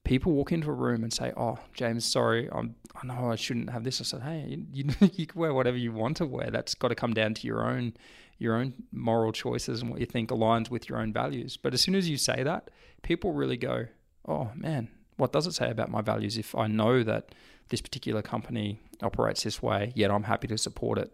[0.04, 3.70] People walk into a room and say, "Oh, James, sorry, I'm, I know I shouldn't
[3.70, 6.50] have this." I said, "Hey, you, you can wear whatever you want to wear.
[6.50, 7.94] That's got to come down to your own,
[8.40, 11.82] your own moral choices and what you think aligns with your own values." But as
[11.82, 12.72] soon as you say that,
[13.04, 13.88] people really go,
[14.26, 17.34] "Oh man, what does it say about my values if I know that
[17.70, 21.12] this particular company operates this way, yet I'm happy to support it?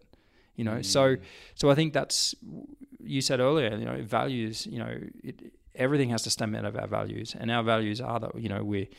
[0.56, 1.22] You know, so mm.
[1.56, 2.36] so I think that's
[3.04, 3.76] you said earlier.
[3.76, 4.68] You know, values.
[4.68, 8.20] You know, it, everything has to stem out of our values, and our values are
[8.20, 8.90] that you know we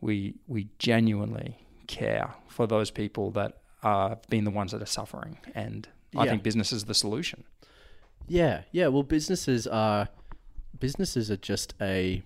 [0.00, 5.38] we we genuinely care for those people that are being the ones that are suffering,
[5.54, 6.30] and I Yeah.
[6.30, 7.44] think business is the solution.
[8.26, 8.88] Yeah, yeah.
[8.88, 10.08] Well, businesses are
[10.80, 12.22] businesses are just a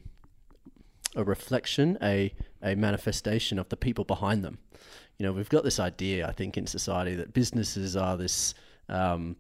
[1.17, 4.59] a reflection, a a manifestation of the people behind them.
[5.19, 8.55] You know, we've got this idea, I think, in society that businesses are this,
[8.89, 9.37] um,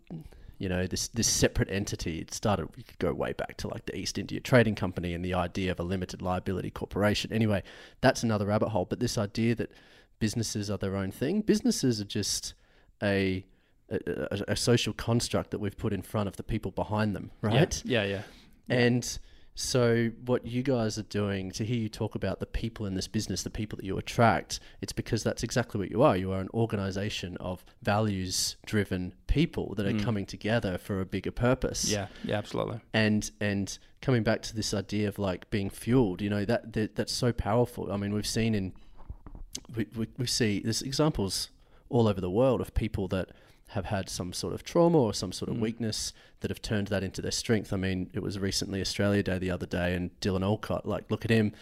[0.58, 2.18] you know, this this separate entity.
[2.18, 2.68] It started.
[2.76, 5.72] We could go way back to like the East India Trading Company and the idea
[5.72, 7.32] of a limited liability corporation.
[7.32, 7.62] Anyway,
[8.00, 8.84] that's another rabbit hole.
[8.84, 9.72] But this idea that
[10.18, 11.40] businesses are their own thing.
[11.40, 12.54] Businesses are just
[13.02, 13.44] a
[13.90, 13.98] a,
[14.30, 17.82] a, a social construct that we've put in front of the people behind them, right?
[17.84, 18.22] Yeah, yeah,
[18.68, 19.18] And
[19.54, 23.08] so, what you guys are doing to hear you talk about the people in this
[23.08, 26.16] business, the people that you attract, it's because that's exactly what you are.
[26.16, 30.02] You are an organization of values driven people that are mm.
[30.02, 31.90] coming together for a bigger purpose.
[31.90, 32.80] yeah, yeah, absolutely.
[32.94, 36.96] And and coming back to this idea of like being fueled, you know, that, that
[36.96, 37.92] that's so powerful.
[37.92, 38.72] I mean, we've seen in
[39.74, 41.50] we, we, we see there's examples
[41.88, 43.30] all over the world of people that
[43.70, 45.60] have had some sort of trauma or some sort of Mm.
[45.60, 47.72] weakness that have turned that into their strength.
[47.72, 51.24] I mean, it was recently Australia Day the other day, and Dylan Alcott, like, look
[51.24, 51.52] at him,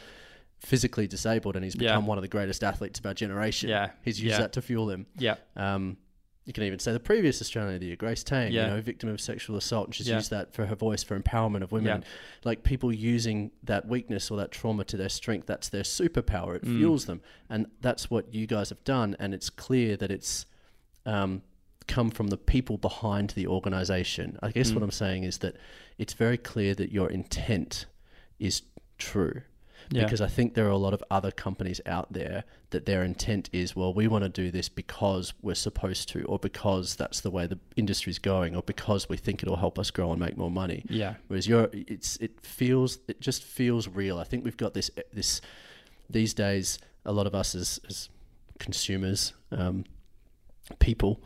[0.59, 1.93] physically disabled, and he's Yeah.
[1.93, 3.69] become one of the greatest athletes of our generation.
[3.69, 4.41] Yeah, he's used yeah.
[4.41, 5.07] that to fuel him.
[5.19, 5.99] Yeah, Um,
[6.47, 8.69] you can even say the previous Australian of the Year, Grace Tame, Yeah.
[8.69, 10.17] you know, victim of sexual assault, and she's Yeah.
[10.17, 12.01] used that for her voice, for empowerment of women.
[12.01, 12.09] Yeah.
[12.43, 16.57] Like people using that weakness or that trauma to their strength, that's their superpower.
[16.57, 16.79] It Mm.
[16.79, 19.15] fuels them, and that's what you guys have done.
[19.19, 20.47] And it's clear that it's
[21.07, 21.43] um,
[21.89, 24.39] come from the people behind the organization.
[24.43, 24.75] I guess Mm.
[24.75, 25.57] what I'm saying is that
[25.99, 27.87] it's very clear that your intent
[28.39, 28.63] is
[28.99, 29.43] true.
[29.91, 30.05] Yeah.
[30.05, 33.49] Because I think there are a lot of other companies out there that their intent
[33.53, 37.31] is, well, we want to do this because we're supposed to, or because that's the
[37.31, 40.51] way the industry's going, or because we think it'll help us grow and make more
[40.51, 40.85] money.
[40.91, 44.19] yeah, Whereas you're, it's it feels it just feels real.
[44.19, 45.41] I think we've got this this
[46.11, 46.79] these days.
[47.07, 48.11] A lot of us as as
[48.59, 49.85] consumers, um,
[50.81, 51.23] people,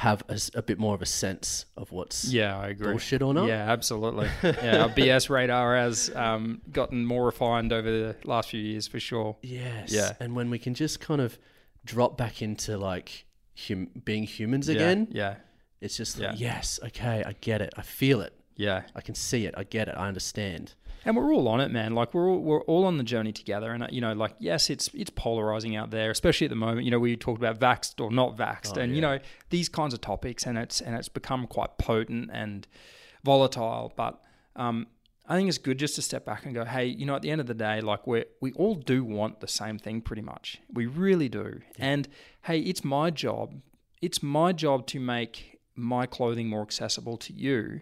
[0.00, 0.22] have
[0.54, 2.58] a bit more of a sense of what's yeah.
[2.58, 2.90] I agree.
[2.92, 3.48] bullshit or not.
[3.48, 4.28] Yeah, absolutely.
[4.42, 8.98] Yeah, our BS radar has um, gotten more refined over the last few years for
[8.98, 9.36] sure.
[9.42, 9.92] Yes.
[9.92, 10.12] Yeah.
[10.18, 11.38] And when we can just kind of
[11.84, 13.26] drop back into like
[13.68, 15.34] hum- being humans again, Yeah,
[15.82, 16.32] it's just Yeah.
[16.34, 17.74] yes, okay, I get it.
[17.76, 18.32] I feel it.
[18.56, 18.82] yeah.
[18.96, 19.54] I can see it.
[19.56, 19.94] I get it.
[19.98, 20.74] I understand.
[21.04, 21.94] And we're all on it, man.
[21.94, 23.72] Like we're all, we're all on the journey together.
[23.72, 26.84] And uh, you know, like yes, it's it's polarizing out there, especially at the moment.
[26.84, 29.18] You know, we talked about vaxxed or not vaxxed, Oh, and you know
[29.50, 32.66] these kinds of topics, and it's and it's become quite potent and
[33.24, 33.92] volatile.
[33.96, 34.20] But
[34.56, 34.88] um,
[35.26, 37.30] I think it's good just to step back and go, hey, you know, at the
[37.30, 40.58] end of the day, like we we all do want the same thing pretty much.
[40.72, 41.60] We really do.
[41.78, 42.08] And
[42.42, 43.54] hey, it's my job.
[44.02, 47.80] It's my job to make my clothing more accessible to you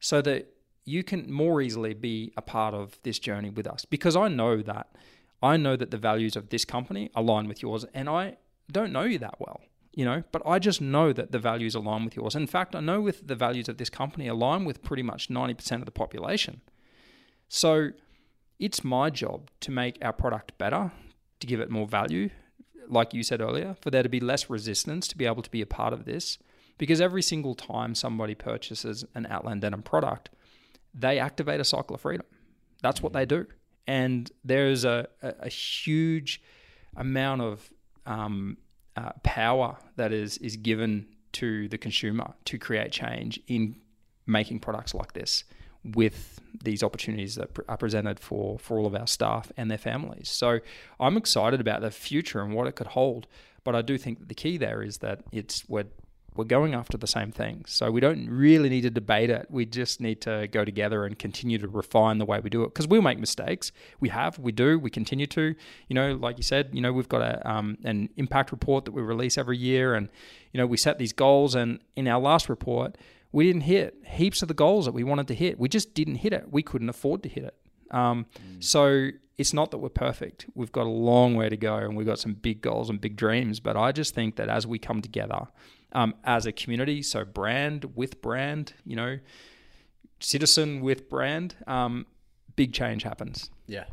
[0.00, 0.54] so that
[0.88, 4.62] you can more easily be a part of this journey with us because I know
[4.62, 4.88] that.
[5.42, 8.38] I know that the values of this company align with yours and I
[8.72, 9.60] don't know you that well
[9.92, 12.34] you know but I just know that the values align with yours.
[12.34, 15.72] In fact I know with the values of this company align with pretty much 90%
[15.72, 16.62] of the population.
[17.48, 17.90] So
[18.58, 20.90] it's my job to make our product better
[21.40, 22.30] to give it more value.
[22.88, 25.60] Like you said earlier for there to be less resistance to be able to be
[25.60, 26.38] a part of this
[26.78, 30.30] because every single time somebody purchases an Outland Denim product
[30.94, 32.26] they activate a cycle of freedom.
[32.82, 33.46] That's what they do.
[33.86, 36.42] And there's a, a, a huge
[36.96, 37.70] amount of
[38.06, 38.58] um,
[38.96, 43.76] uh, power that is, is given to the consumer to create change in
[44.26, 45.44] making products like this
[45.84, 50.28] with these opportunities that are presented for, for all of our staff and their families.
[50.28, 50.60] So
[50.98, 53.26] I'm excited about the future and what it could hold.
[53.64, 55.86] But I do think that the key there is that it's we're
[56.38, 57.72] we're going after the same things.
[57.72, 59.48] So we don't really need to debate it.
[59.50, 62.68] We just need to go together and continue to refine the way we do it
[62.68, 63.72] because we'll make mistakes.
[63.98, 65.56] We have, we do, we continue to.
[65.88, 68.92] You know, like you said, you know, we've got a um, an impact report that
[68.92, 70.08] we release every year, and
[70.52, 71.56] you know, we set these goals.
[71.56, 72.96] And in our last report,
[73.32, 75.58] we didn't hit heaps of the goals that we wanted to hit.
[75.58, 76.52] We just didn't hit it.
[76.52, 77.56] We couldn't afford to hit it.
[77.90, 78.62] Um, mm.
[78.62, 79.08] So
[79.38, 80.46] it's not that we're perfect.
[80.54, 83.16] We've got a long way to go, and we've got some big goals and big
[83.16, 83.58] dreams.
[83.58, 85.48] But I just think that as we come together
[85.92, 87.02] um, as a community.
[87.02, 89.18] So brand with brand, you know,
[90.20, 92.06] citizen with brand, um,
[92.56, 93.50] big change happens.
[93.66, 93.84] Yeah,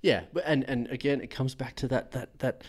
[0.00, 2.62] yeah, and and again, it comes back to that that that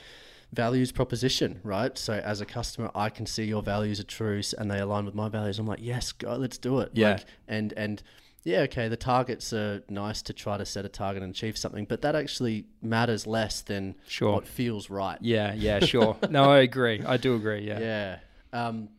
[0.52, 1.98] values proposition, right?
[1.98, 5.16] So as a customer, I can see your values are true and they align with
[5.16, 5.58] my values.
[5.58, 6.92] I'm like, yes, go, let's do it.
[6.94, 8.04] Yeah, like, and and
[8.44, 11.86] yeah, okay, the targets are nice to try to set a target and achieve something,
[11.86, 14.34] but that actually matters less than sure.
[14.34, 15.18] what feels right.
[15.22, 16.18] Yeah, yeah, sure.
[16.30, 17.02] no, I agree.
[17.06, 17.66] I do agree.
[17.66, 17.80] Yeah.
[17.80, 18.18] Yeah.
[18.54, 18.90] Um,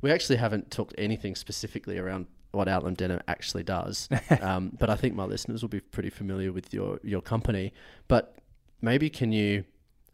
[0.00, 4.08] we actually haven't talked anything specifically around what Outland Denim actually does,
[4.40, 7.72] um, but I think my listeners will be pretty familiar with your your company.
[8.08, 8.36] But
[8.80, 9.64] maybe can you,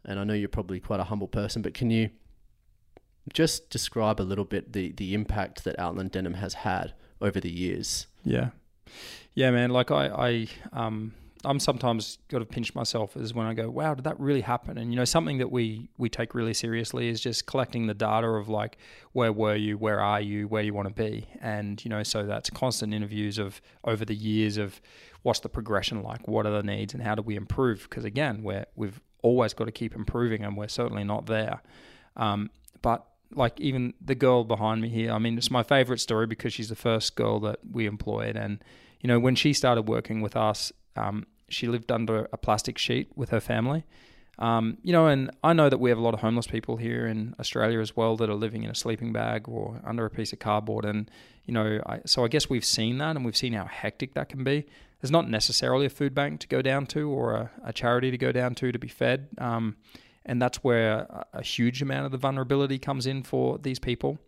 [0.05, 2.09] and I know you're probably quite a humble person, but can you
[3.33, 7.51] just describe a little bit the the impact that Outland Denim has had over the
[7.51, 8.07] years?
[8.23, 8.49] Yeah,
[9.33, 9.69] yeah, man.
[9.69, 11.13] Like I, I um,
[11.45, 14.77] I'm sometimes got to pinch myself as when I go, wow, did that really happen?
[14.77, 18.27] And you know, something that we we take really seriously is just collecting the data
[18.27, 18.77] of like,
[19.13, 22.25] where were you, where are you, where you want to be, and you know, so
[22.25, 24.81] that's constant interviews of over the years of
[25.23, 27.87] what's the progression like, what are the needs, and how do we improve?
[27.89, 31.61] Because again, we're we've always got to keep improving, and we're certainly not there.
[32.15, 32.49] Um,
[32.81, 36.53] but like even the girl behind me here, I mean, it's my favorite story because
[36.53, 38.63] she's the first girl that we employed, and
[39.01, 43.11] you know, when she started working with us, um, she lived under a plastic sheet
[43.15, 43.85] with her family.
[44.39, 47.07] Um, you know, and I know that we have a lot of homeless people here
[47.07, 50.31] in Australia as well that are living in a sleeping bag or under a piece
[50.31, 50.85] of cardboard.
[50.85, 51.09] And,
[51.45, 54.29] you know, I, so I guess we've seen that and we've seen how hectic that
[54.29, 54.65] can be.
[55.01, 58.17] There's not necessarily a food bank to go down to or a, a charity to
[58.17, 59.27] go down to to be fed.
[59.39, 59.75] Um,
[60.23, 64.19] and that's where a, a huge amount of the vulnerability comes in for these people.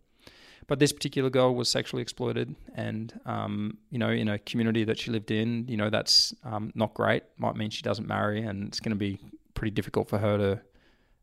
[0.70, 5.00] But this particular girl was sexually exploited, and um, you know, in a community that
[5.00, 7.24] she lived in, you know, that's um, not great.
[7.38, 9.18] Might mean she doesn't marry, and it's going to be
[9.54, 10.60] pretty difficult for her to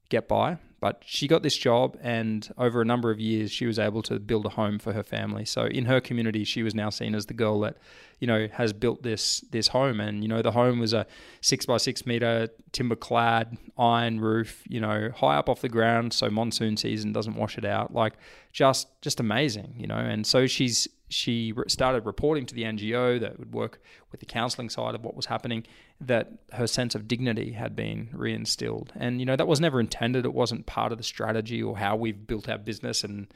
[0.10, 0.58] get by.
[0.80, 4.20] But she got this job, and over a number of years, she was able to
[4.20, 5.44] build a home for her family.
[5.44, 7.78] So in her community, she was now seen as the girl that,
[8.20, 10.00] you know, has built this this home.
[10.00, 11.08] And you know, the home was a
[11.42, 16.14] six by six meter timber clad iron roof, you know, high up off the ground,
[16.14, 17.94] so monsoon season doesn't wash it out.
[17.94, 18.14] Like
[18.52, 19.98] just just amazing, you know.
[19.98, 23.82] And so she's she started reporting to the NGO that would work
[24.12, 25.66] with the counselling side of what was happening,
[26.01, 28.89] that her sense of dignity had been reinstilled.
[28.95, 30.26] And, you know, that was never intended.
[30.26, 33.03] It wasn't part of the strategy or how we've built our business.
[33.03, 33.28] And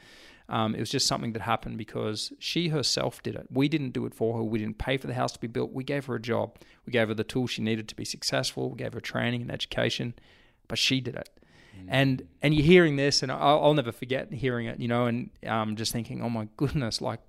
[0.48, 3.46] um, it was just something that happened because she herself did it.
[3.50, 4.42] We didn't do it for her.
[4.42, 5.72] We didn't pay for the house to be built.
[5.72, 6.58] We gave her a job.
[6.84, 8.70] We gave her the tools she needed to be successful.
[8.70, 10.14] We gave her training and education,
[10.68, 11.30] but she did it.
[11.74, 11.86] Mm.
[11.88, 15.30] And and you're hearing this, and I'll, I'll, never forget hearing it, you know, and
[15.46, 17.20] um, just thinking, oh my goodness, like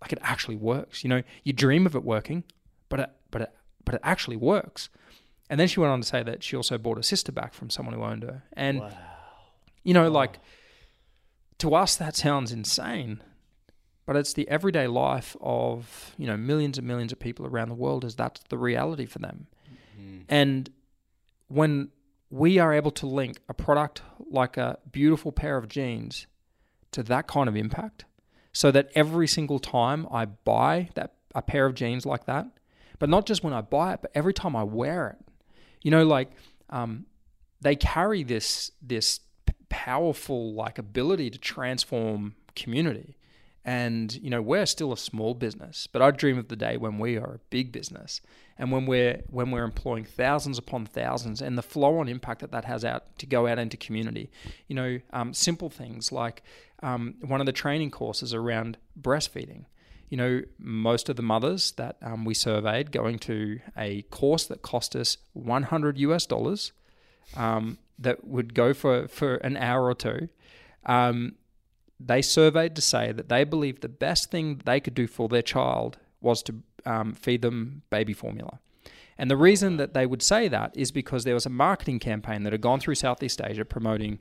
[0.00, 1.02] like it actually works.
[1.04, 2.44] You know, you dream of it working,
[2.88, 3.52] but it, but it,
[3.84, 4.88] but it actually works.
[5.48, 7.70] And then she went on to say that she also bought a sister back from
[7.70, 8.42] someone who owned her.
[8.54, 8.90] And wow.
[9.84, 10.10] you know, oh.
[10.10, 10.38] like
[11.58, 13.22] to us that sounds insane,
[14.04, 17.74] but it's the everyday life of you know millions and millions of people around the
[17.74, 18.04] world.
[18.04, 19.46] Is that's the reality for them?
[19.98, 20.22] Mm-hmm.
[20.28, 20.70] And
[21.48, 21.90] when
[22.28, 26.26] we are able to link a product like a beautiful pair of jeans
[26.90, 28.04] to that kind of impact,
[28.56, 32.46] so that every single time I buy that a pair of jeans like that,
[32.98, 35.32] But not just when I buy it, but every time I wear it.
[35.82, 36.30] You know, like
[36.70, 37.04] um,
[37.60, 39.20] they carry this this
[39.68, 43.18] powerful like ability to transform community.
[43.62, 46.98] And you know, we're still a small business, but I dream of the day when
[46.98, 48.22] we are a big business,
[48.56, 52.64] and when we're when we're employing thousands upon thousands, and the flow-on impact that that
[52.64, 54.30] has out to go out into community.
[54.68, 56.42] You know, um, simple things like
[56.82, 59.64] um, one of the training courses around breastfeeding.
[60.08, 64.62] You know, most of the mothers that um, we surveyed going to a course that
[64.62, 66.72] cost us 100 US dollars,
[67.36, 70.28] um, that would go for for an hour or two.
[70.84, 71.34] Um,
[71.98, 75.42] they surveyed to say that they believed the best thing they could do for their
[75.42, 78.60] child was to um, feed them baby formula.
[79.18, 82.42] And the reason that they would say that is because there was a marketing campaign
[82.42, 84.18] that had gone through Southeast Asia promoting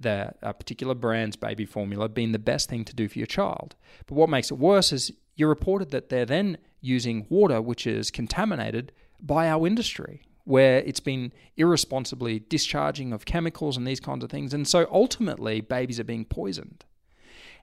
[0.00, 3.74] the a particular brand's baby formula being the best thing to do for your child.
[4.06, 8.10] But what makes it worse is you reported that they're then using water which is
[8.10, 14.30] contaminated by our industry, where it's been irresponsibly discharging of chemicals and these kinds of
[14.30, 14.54] things.
[14.54, 16.84] And so ultimately, babies are being poisoned.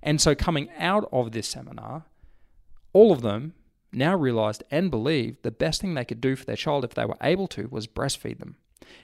[0.03, 2.05] And so, coming out of this seminar,
[2.93, 3.53] all of them
[3.91, 7.05] now realized and believed the best thing they could do for their child if they
[7.05, 8.57] were able to was breastfeed them.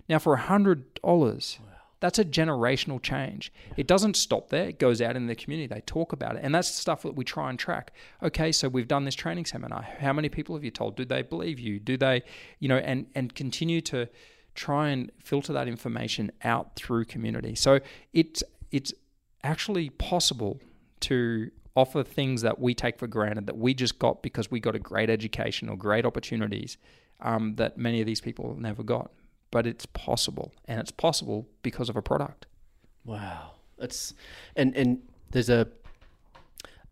[0.07, 1.57] Now, for $100,
[2.01, 3.53] that's a generational change.
[3.77, 5.73] It doesn't stop there, it goes out in the community.
[5.73, 6.41] They talk about it.
[6.43, 7.93] And that's the stuff that we try and track.
[8.21, 9.83] Okay, so we've done this training seminar.
[9.83, 10.97] How many people have you told?
[10.97, 11.79] Do they believe you?
[11.79, 12.23] Do they,
[12.59, 14.09] you know, and, and continue to
[14.55, 17.55] try and filter that information out through community.
[17.55, 17.79] So
[18.13, 18.93] it's it's
[19.43, 20.59] actually possible
[21.01, 24.75] to offer things that we take for granted that we just got because we got
[24.75, 26.77] a great education or great opportunities
[27.21, 29.11] um, that many of these people never got.
[29.51, 32.45] But it's possible, and it's possible because of a product.
[33.05, 33.51] Wow.
[33.79, 34.13] It's
[34.55, 35.67] and and there's a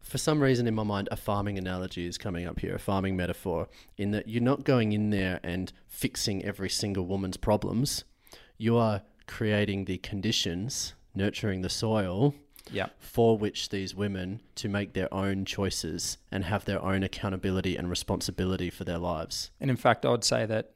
[0.02, 3.16] for some reason in my mind a farming analogy is coming up here, a farming
[3.16, 8.04] metaphor in that you're not going in there and fixing every single woman's problems.
[8.58, 12.34] You are creating the conditions, nurturing the soil
[12.72, 12.88] Yeah.
[12.98, 17.88] for which these women to make their own choices and have their own accountability and
[17.90, 19.52] responsibility for their lives.
[19.62, 20.72] And in fact, I would say that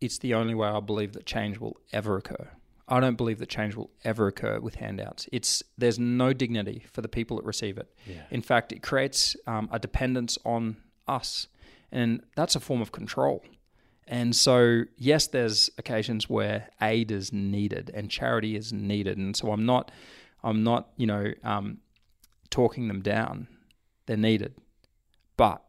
[0.00, 2.50] it's the only way I believe that change will ever occur.
[2.88, 5.28] I don't believe that change will ever occur with handouts.
[5.30, 7.92] It's there's no dignity for the people that receive it.
[8.06, 8.22] Yeah.
[8.30, 11.48] In fact, it creates um, a dependence on us,
[11.92, 13.42] and that's a form of control.
[14.06, 19.52] And so, yes, there's occasions where aid is needed and charity is needed, and so
[19.52, 19.90] I'm not,
[20.42, 21.78] I'm not, you know, um,
[22.48, 23.48] talking them down.
[24.06, 24.54] They're needed,
[25.36, 25.62] but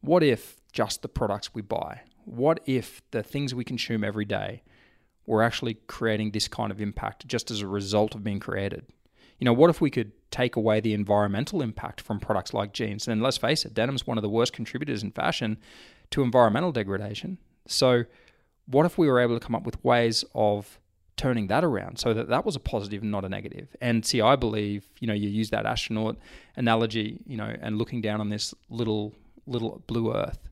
[0.00, 2.00] what if just the products we buy?
[2.30, 4.62] What if the things we consume every day
[5.26, 8.86] were actually creating this kind of impact just as a result of being created?
[9.40, 13.08] You know, what if we could take away the environmental impact from products like jeans?
[13.08, 15.58] And let's face it, denim's one of the worst contributors in fashion
[16.10, 17.38] to environmental degradation.
[17.66, 18.04] So,
[18.66, 20.78] what if we were able to come up with ways of
[21.16, 23.74] turning that around so that that was a positive and not a negative?
[23.80, 26.16] And see, I believe, you know, you use that astronaut
[26.54, 29.14] analogy, you know, and looking down on this little
[29.46, 30.49] little blue earth.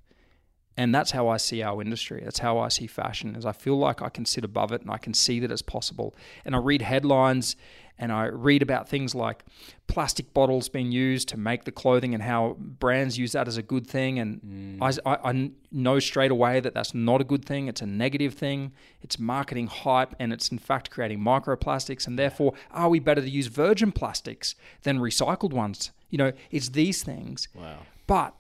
[0.79, 2.21] And that's how I see our industry.
[2.23, 3.35] That's how I see fashion.
[3.35, 5.61] Is I feel like I can sit above it and I can see that it's
[5.61, 6.15] possible.
[6.45, 7.57] And I read headlines
[7.99, 9.45] and I read about things like
[9.89, 13.63] plastic bottles being used to make the clothing and how brands use that as a
[13.63, 14.21] good thing.
[14.21, 14.41] And
[14.81, 15.01] mm.
[15.05, 17.67] I, I, I know straight away that that's not a good thing.
[17.67, 18.71] It's a negative thing.
[19.03, 22.07] It's marketing hype and it's in fact creating microplastics.
[22.07, 24.55] And therefore, are we better to use virgin plastics
[24.85, 25.91] than recycled ones?
[26.09, 27.49] You know, it's these things.
[27.53, 27.79] Wow.
[28.07, 28.35] But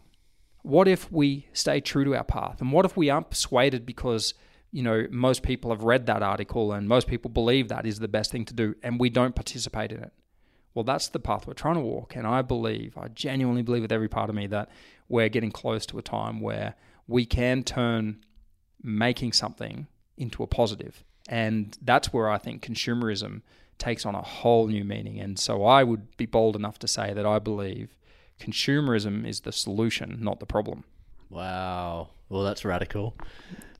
[0.63, 2.61] what if we stay true to our path?
[2.61, 4.35] And what if we aren't persuaded because,
[4.71, 8.09] you know, most people have read that article and most people believe that is the
[8.09, 10.13] best thing to do and we don't participate in it?
[10.75, 12.15] Well, that's the path we're trying to walk.
[12.15, 14.69] And I believe, I genuinely believe with every part of me that
[15.09, 16.75] we're getting close to a time where
[17.07, 18.25] we can turn
[18.83, 19.87] making something
[20.17, 21.05] into a positive.
[21.29, 23.43] And that's where I think consumerism
[23.79, 25.19] takes on a whole new meaning.
[25.21, 27.97] And so I would be bold enough to say that I believe
[28.39, 30.85] consumerism is the solution, not the problem.
[31.31, 32.09] Wow.
[32.29, 33.17] Well, that's radical.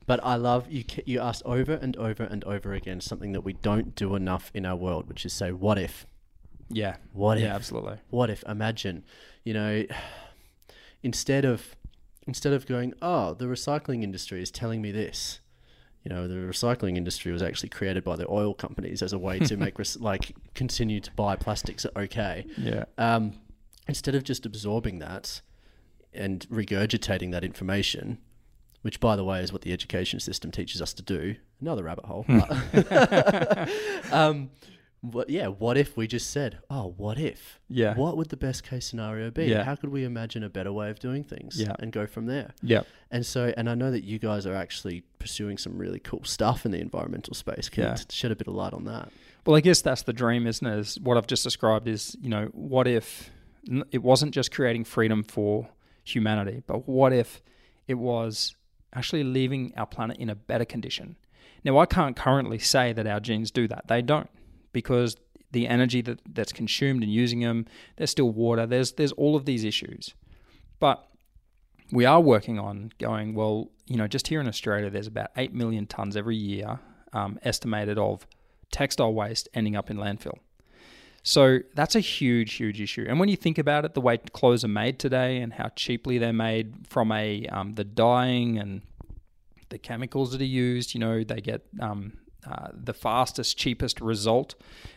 [0.05, 0.83] But I love you.
[1.05, 4.65] You asked over and over and over again something that we don't do enough in
[4.65, 6.07] our world, which is say, "What if?
[6.69, 6.95] Yeah.
[7.13, 7.51] What yeah, if?
[7.53, 7.97] absolutely.
[8.09, 8.43] What if?
[8.47, 9.03] Imagine,
[9.43, 9.85] you know,
[11.03, 11.75] instead of
[12.27, 15.39] instead of going, oh, the recycling industry is telling me this.
[16.03, 19.39] You know, the recycling industry was actually created by the oil companies as a way
[19.39, 22.45] to make like continue to buy plastics are okay.
[22.57, 22.85] Yeah.
[22.97, 23.33] Um,
[23.89, 25.41] instead of just absorbing that
[26.13, 28.17] and regurgitating that information,
[28.81, 32.05] which by the way is what the education system teaches us to do, another rabbit
[32.05, 32.25] hole.
[32.27, 33.69] but-
[34.11, 34.49] um,
[35.01, 37.57] what, yeah, what if we just said, oh, what if?
[37.69, 37.95] Yeah.
[37.95, 39.45] What would the best case scenario be?
[39.45, 39.63] Yeah.
[39.63, 41.59] How could we imagine a better way of doing things?
[41.59, 41.73] Yeah.
[41.79, 42.53] And go from there.
[42.61, 42.81] Yeah.
[43.09, 46.65] And so, and I know that you guys are actually pursuing some really cool stuff
[46.65, 47.69] in the environmental space.
[47.69, 47.95] Can Yeah.
[47.97, 49.09] you shed a bit of light on that?
[49.45, 50.77] Well, I guess that's the dream, isn't it?
[50.79, 53.29] Is what I've just described is, you know, what if
[53.91, 55.69] it wasn't just creating freedom for
[56.03, 57.41] humanity, but what if
[57.87, 58.55] it was
[58.93, 61.15] actually leaving our planet in a better condition?
[61.63, 63.87] Now, I can't currently say that our jeans do that.
[63.87, 64.29] They don't,
[64.71, 65.17] because
[65.51, 67.65] the energy that, that's consumed in using them,
[67.97, 70.13] there's still water, there's there's all of these issues.
[70.79, 71.05] But
[71.91, 75.53] we are working on going, well, you know, just here in Australia, there's about 8
[75.53, 76.79] million tonnes every year
[77.13, 78.27] um, estimated of
[78.71, 80.37] textile waste ending up in landfill.
[81.23, 83.05] So that's a huge, huge issue.
[83.07, 86.17] And when you think about it, the way clothes are made today and how cheaply
[86.17, 88.81] they're made from a um, the dyeing and
[89.69, 92.13] the chemicals that are used, you know, they get um,
[92.47, 94.55] uh, the fastest, cheapest result.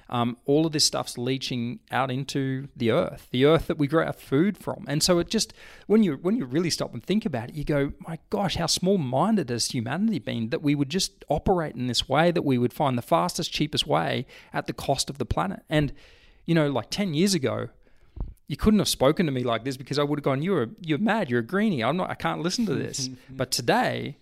[0.09, 4.05] Um, all of this stuff's leaching out into the earth, the earth that we grow
[4.05, 4.85] our food from.
[4.87, 5.53] And so it just
[5.87, 8.67] when you when you really stop and think about it, you go, my gosh, how
[8.67, 12.73] small-minded has humanity been that we would just operate in this way, that we would
[12.73, 15.63] find the fastest, cheapest way at the cost of the planet.
[15.69, 15.93] And
[16.45, 17.69] you know, like ten years ago,
[18.47, 20.99] you couldn't have spoken to me like this because I would have gone, "You're you're
[20.99, 21.31] mad.
[21.31, 21.83] You're a greenie.
[21.83, 22.11] I'm not.
[22.11, 24.19] I can't listen to this." but today,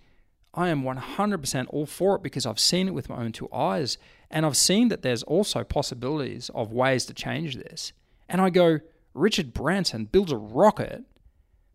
[0.52, 3.98] I am 100% all for it because I've seen it with my own two eyes,
[4.30, 7.92] and I've seen that there's also possibilities of ways to change this.
[8.28, 8.80] And I go,
[9.14, 11.04] Richard Branson builds a rocket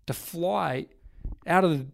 [0.08, 0.88] to fly
[1.48, 1.88] out of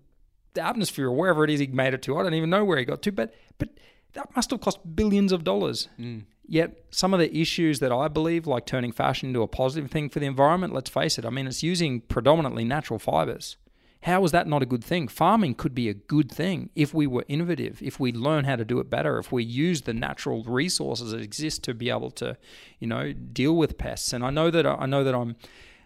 [0.54, 2.18] the atmosphere or wherever it is he made it to.
[2.18, 3.70] I don't even know where he got to, but but
[4.14, 5.88] that must have cost billions of dollars.
[6.00, 6.26] Mm.
[6.46, 10.10] Yet some of the issues that I believe, like turning fashion into a positive thing
[10.10, 13.56] for the environment, let's face it, I mean, it's using predominantly natural fibers.
[14.04, 15.08] How is that not a good thing?
[15.08, 18.66] Farming could be a good thing if we were innovative, if we learn how to
[18.66, 22.36] do it better, if we use the natural resources that exist to be able to,
[22.80, 24.12] you know, deal with pests.
[24.12, 25.36] And I know that I know that I'm,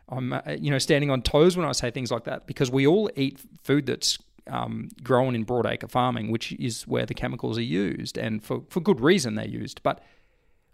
[0.08, 2.88] I'm, uh, you know, standing on toes when I say things like that because we
[2.88, 7.64] all eat food that's um, grown in broadacre farming, which is where the chemicals are
[7.64, 9.84] used, and for for good reason they're used.
[9.84, 10.02] But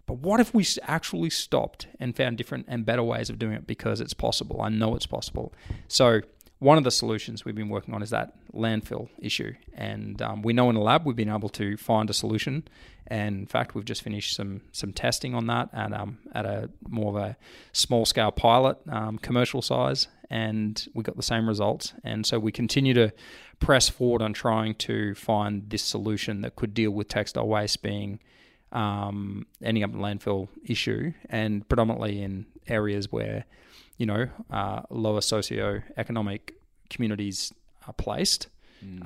[0.06, 3.66] but what if we actually stopped and found different and better ways of doing it
[3.66, 4.60] because it's possible?
[4.60, 5.52] I know it's possible.
[5.88, 6.20] So,
[6.62, 9.52] one of the solutions we've been working on is that landfill issue.
[9.74, 12.68] And um, we know in the lab we've been able to find a solution.
[13.08, 16.70] And in fact, we've just finished some some testing on that at, um, at a
[16.88, 17.36] more of a
[17.72, 20.06] small scale pilot, um, commercial size.
[20.30, 21.94] And we got the same results.
[22.04, 23.12] And so we continue to
[23.58, 28.20] press forward on trying to find this solution that could deal with textile waste being
[28.72, 33.44] ending up in landfill issue, and predominantly in areas where
[34.02, 36.54] you know uh, lower socio-economic
[36.90, 37.52] communities
[37.86, 38.48] are placed.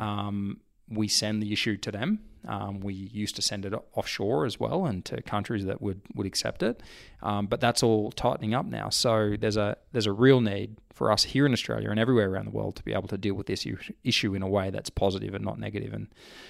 [0.00, 2.20] Um, we send the issue to them.
[2.48, 6.26] Um, we used to send it offshore as well, and to countries that would, would
[6.26, 6.82] accept it.
[7.22, 8.88] Um, but that's all tightening up now.
[8.88, 12.46] So there's a there's a real need for us here in Australia and everywhere around
[12.46, 14.88] the world to be able to deal with this issue, issue in a way that's
[14.88, 15.92] positive and not negative.
[15.92, 16.06] And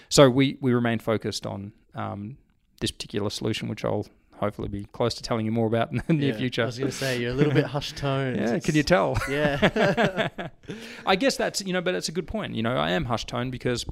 [0.08, 2.36] so we we remain focused on um,
[2.80, 4.06] this particular solution, which I'll
[4.38, 6.62] hopefully be close to telling you more about in the near future.
[6.62, 8.38] I was going to say, you're a little bit hushed tones.
[8.38, 9.16] Yeah, can you tell?
[9.28, 10.28] Yeah.
[11.06, 12.54] I guess that's you know, but it's a good point.
[12.54, 13.84] You know, I am hushed tone because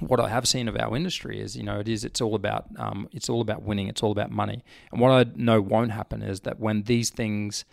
[0.00, 2.66] what I have seen of our industry is, you know, it is it's all about
[2.78, 3.88] um, it's all about winning.
[3.88, 4.64] It's all about money.
[4.90, 7.64] And what I know won't happen is that when these things,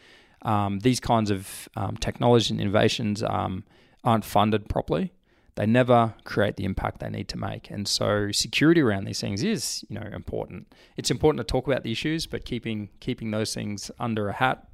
[0.41, 3.63] um, these kinds of um, technology and innovations um,
[4.03, 5.13] aren't funded properly,
[5.55, 7.69] they never create the impact they need to make.
[7.69, 10.73] And so security around these things is, you know, important.
[10.97, 14.67] It's important to talk about the issues, but keeping keeping those things under a hat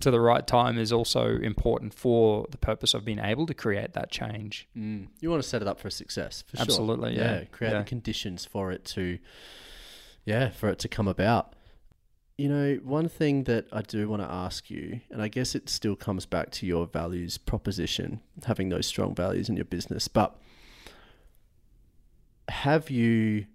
[0.00, 3.92] to the right time is also important for the purpose of being able to create
[3.94, 4.68] that change.
[4.76, 5.06] Mm.
[5.20, 6.64] You want to set it up for success, for sure.
[6.64, 7.44] Absolutely, yeah.
[7.44, 7.78] create Yeah.
[7.78, 9.18] the conditions for it to,
[10.24, 11.54] yeah, for it to come about.
[12.38, 15.68] You know, one thing that I do want to ask you, and I guess it
[15.68, 20.36] still comes back to your values proposition, having those strong values in your business, but
[22.48, 23.46] have you,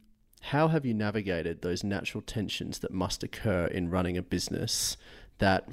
[0.42, 4.96] how have you navigated those natural tensions that must occur in running a business
[5.40, 5.68] that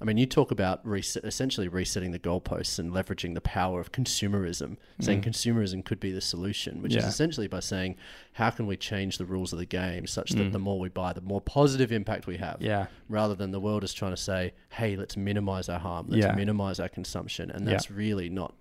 [0.00, 3.90] I mean, you talk about reset, essentially resetting the goalposts and leveraging the power of
[3.90, 5.24] consumerism, saying mm.
[5.24, 7.96] consumerism could be the solution, which is essentially by saying,
[8.34, 10.52] how can we change the rules of the game such that mm.
[10.52, 12.86] the more we buy, the more positive impact we have, Yeah.
[13.08, 16.34] rather than the world is trying to say, hey, let's minimize our harm, let's Yeah.
[16.34, 17.50] minimize our consumption.
[17.50, 17.72] And Yeah.
[17.72, 18.54] that's really not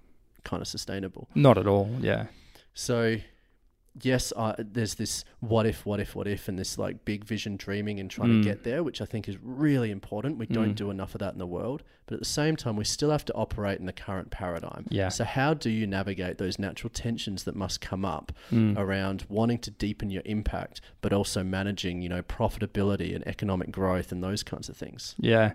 [0.43, 1.29] kind of sustainable.
[1.35, 1.89] Not at all.
[2.01, 2.27] Yeah.
[2.73, 3.17] So,
[4.01, 7.57] yes, uh, there's this what if, what if, what if, and this like big vision
[7.57, 8.43] dreaming and trying Mm.
[8.43, 10.37] to get there, which I think is really important.
[10.37, 10.75] We don't Mm.
[10.75, 13.25] do enough of that in the world, but at the same time, we still have
[13.25, 14.85] to operate in the current paradigm.
[14.89, 15.09] Yeah.
[15.09, 18.77] So how do you navigate those natural tensions that must come up Mm.
[18.77, 24.11] around wanting to deepen your impact, but also managing, you know, profitability and economic growth
[24.11, 25.15] and those kinds of things?
[25.19, 25.53] Yeah,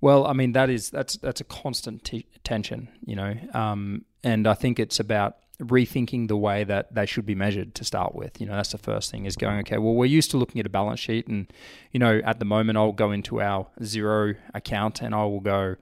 [0.00, 4.46] well, I mean that is that's that's a constant t- tension, you know, um, and
[4.46, 8.40] I think it's about rethinking the way that they should be measured to start with.
[8.40, 9.78] You know, that's the first thing is going okay.
[9.78, 11.52] Well, we're used to looking at a balance sheet, and
[11.92, 15.76] you know, at the moment, I'll go into our Xero account and I will go,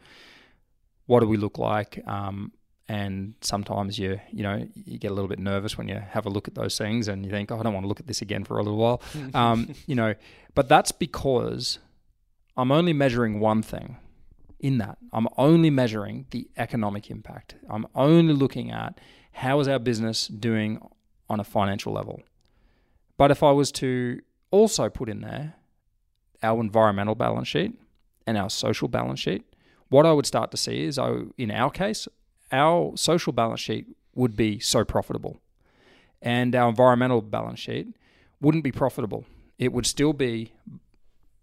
[1.06, 2.02] what do we look like?
[2.06, 2.52] Um,
[2.90, 6.28] and sometimes you you know you get a little bit nervous when you have a
[6.28, 8.20] look at those things and you think oh, I don't want to look at this
[8.20, 9.00] again for a little while
[9.34, 10.14] um, you know
[10.56, 11.78] but that's because
[12.56, 13.96] I'm only measuring one thing
[14.58, 18.98] in that I'm only measuring the economic impact I'm only looking at
[19.32, 20.80] how is our business doing
[21.28, 22.22] on a financial level
[23.16, 24.20] but if I was to
[24.50, 25.54] also put in there
[26.42, 27.78] our environmental balance sheet
[28.26, 29.44] and our social balance sheet
[29.88, 32.08] what I would start to see is I, in our case
[32.52, 35.40] our social balance sheet would be so profitable
[36.22, 37.94] and our environmental balance sheet
[38.40, 39.24] wouldn't be profitable.
[39.58, 40.52] It would still be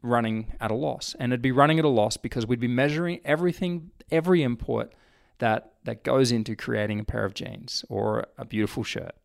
[0.02, 1.16] running at a loss.
[1.20, 4.94] And it'd be running at a loss because we'd be measuring everything, every input
[5.40, 9.16] that that goes into creating a pair of jeans or a beautiful shirt.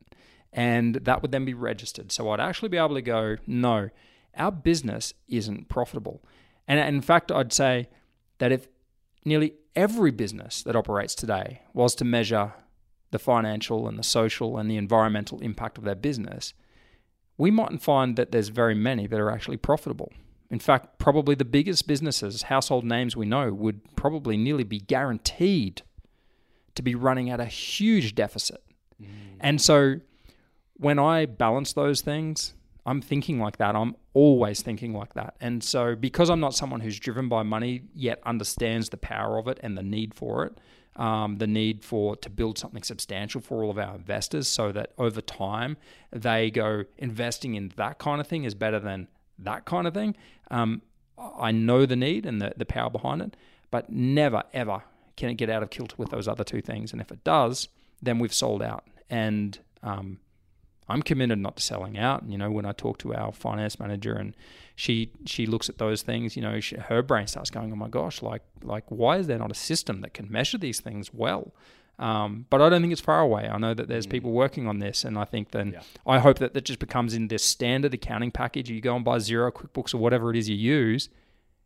[0.53, 2.13] And that would then be registered.
[2.13, 3.91] So I'd actually be able to go, no,
[4.37, 6.23] our business isn't profitable.
[6.69, 7.89] And in fact, I'd say
[8.39, 8.69] that if
[9.25, 12.53] nearly every business that operates today was to measure
[13.11, 16.55] the financial and the social and the environmental impact of their business,
[17.37, 20.13] we mightn't find that there's very many that are actually profitable.
[20.51, 25.83] In fact, probably the biggest businesses, household names we know, would probably nearly be guaranteed
[26.75, 28.63] to be running at a huge deficit.
[29.41, 29.97] And so
[30.75, 32.55] when I balance those things,
[32.85, 33.77] I'm thinking like that.
[33.77, 35.37] I'm always thinking like that.
[35.41, 39.49] And so because I'm not someone who's driven by money yet understands the power of
[39.49, 40.59] it and the need for it,
[40.97, 44.93] um, the need for to build something substantial for all of our investors so that
[44.99, 45.77] over time
[46.11, 49.09] they go investing in that kind of thing is better than
[49.39, 50.17] that kind of thing.
[50.51, 50.83] Um,
[51.19, 53.37] I know the need and the, the power behind it,
[53.71, 54.83] but never ever
[55.17, 56.93] can it get out of kilter with those other two things.
[56.93, 57.69] And if it does,
[58.01, 58.85] then we've sold out.
[59.11, 60.19] And um,
[60.89, 62.23] I'm committed not to selling out.
[62.23, 64.35] And, you know, when I talk to our finance manager and
[64.75, 67.89] she she looks at those things, you know, she, her brain starts going, "Oh my
[67.89, 71.55] gosh, like like why is there not a system that can measure these things well?"
[71.99, 73.49] Um, but I don't think it's far away.
[73.49, 75.83] I know that there's people working on this, and I think then Yeah.
[76.07, 78.71] I hope that that just becomes in this standard accounting package.
[78.71, 81.11] You go and buy Xero, QuickBooks, or whatever it is you use.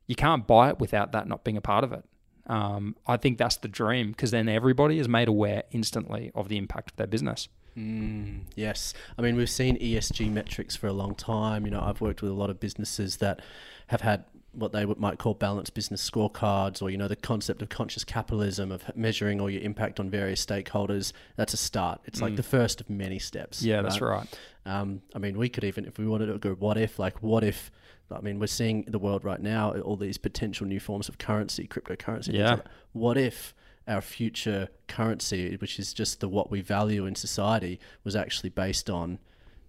[0.09, 2.05] You can't buy it without that not being a part of it.
[2.47, 6.57] Um, I think that's the dream because then everybody is made aware instantly of the
[6.57, 7.49] impact of their business.
[7.77, 8.95] Mm, yes.
[9.19, 11.65] I mean, we've seen ESG metrics for a long time.
[11.65, 13.41] You know, I've worked with a lot of businesses that
[13.89, 17.69] have had what they might call balanced business scorecards or, you know, the concept of
[17.69, 21.13] conscious capitalism, of measuring all your impact on various stakeholders.
[21.37, 22.01] That's a start.
[22.07, 23.63] It's like the first of many steps.
[23.63, 24.27] Yeah, that's right.
[24.65, 27.45] Um, I mean, we could even, if we wanted to go, what if, like, what
[27.45, 27.71] if,
[28.11, 31.67] I mean, we're seeing the world right now, all these potential new forms of currency,
[31.67, 32.35] cryptocurrency.
[32.35, 32.51] Yeah.
[32.51, 32.65] like.
[32.93, 33.55] What if
[33.89, 38.91] our future currency, which is just the what we value in society, was actually based
[38.91, 39.19] on,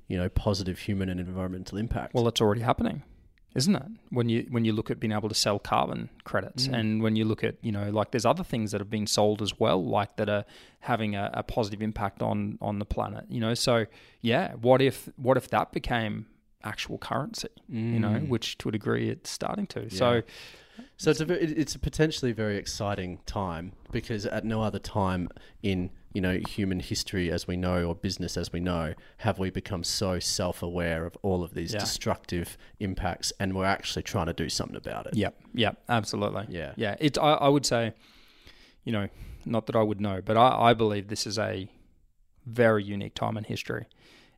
[0.08, 2.14] you know, positive human and environmental impact?
[2.14, 3.04] Well, it's already happening,
[3.56, 3.86] isn't it?
[4.10, 6.80] When you when you look at being able to sell carbon credits, mm.
[6.80, 9.42] and when you look at you know like there's other things that have been sold
[9.42, 10.46] as well, like that are
[10.82, 13.26] having a, a positive impact on on the planet.
[13.30, 13.86] You know, so
[14.22, 16.28] yeah, what if what if that became
[16.64, 17.50] actual currency?
[17.70, 18.28] You know, mm.
[18.30, 19.90] which to a degree it's starting to.
[19.90, 20.22] So
[20.98, 24.80] So it's a ve- it- it's a potentially very exciting time because at no other
[24.80, 25.30] time
[25.64, 29.50] in you know human history as we know or business as we know have we
[29.50, 31.80] become so self-aware of all of these Yeah.
[31.80, 35.16] destructive impacts and we're actually trying to do something about it.
[35.16, 36.46] Yep, yep, absolutely.
[36.50, 36.74] Yeah.
[36.76, 36.96] yeah.
[37.00, 37.94] It's I, I would say,
[38.84, 39.08] you know,
[39.46, 41.70] not that I would know, but I, I believe this is a
[42.46, 43.86] very unique time in history,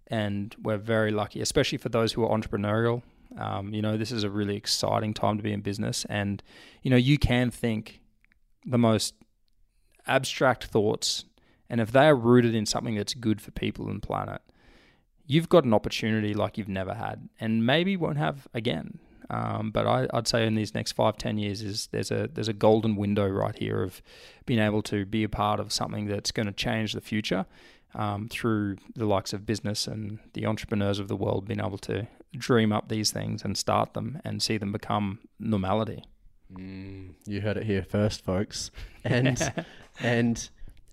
[0.10, 3.04] and we're very lucky, especially for those who are entrepreneurial.
[3.38, 6.42] Um, you know, this is a really exciting time to be in business, and
[6.82, 8.02] you know, you can think
[8.66, 9.14] the most
[10.08, 11.26] abstract thoughts,
[11.70, 14.42] and if they are rooted in something that's good for people and planet,
[15.28, 19.00] you've got an opportunity like you've never had, and maybe won't have again.
[19.30, 22.48] Um, but I, I'd say in these next five, ten years, is there's a there's
[22.48, 24.02] a golden window right here of
[24.48, 27.46] being able to be a part of something that's going to change the future
[27.96, 32.08] um, through the likes of business and the entrepreneurs of the world being able to
[32.38, 36.04] dream up these things and start them and see them become normality.
[36.56, 38.72] You heard it here first, folks.
[39.04, 39.38] And
[40.00, 40.50] and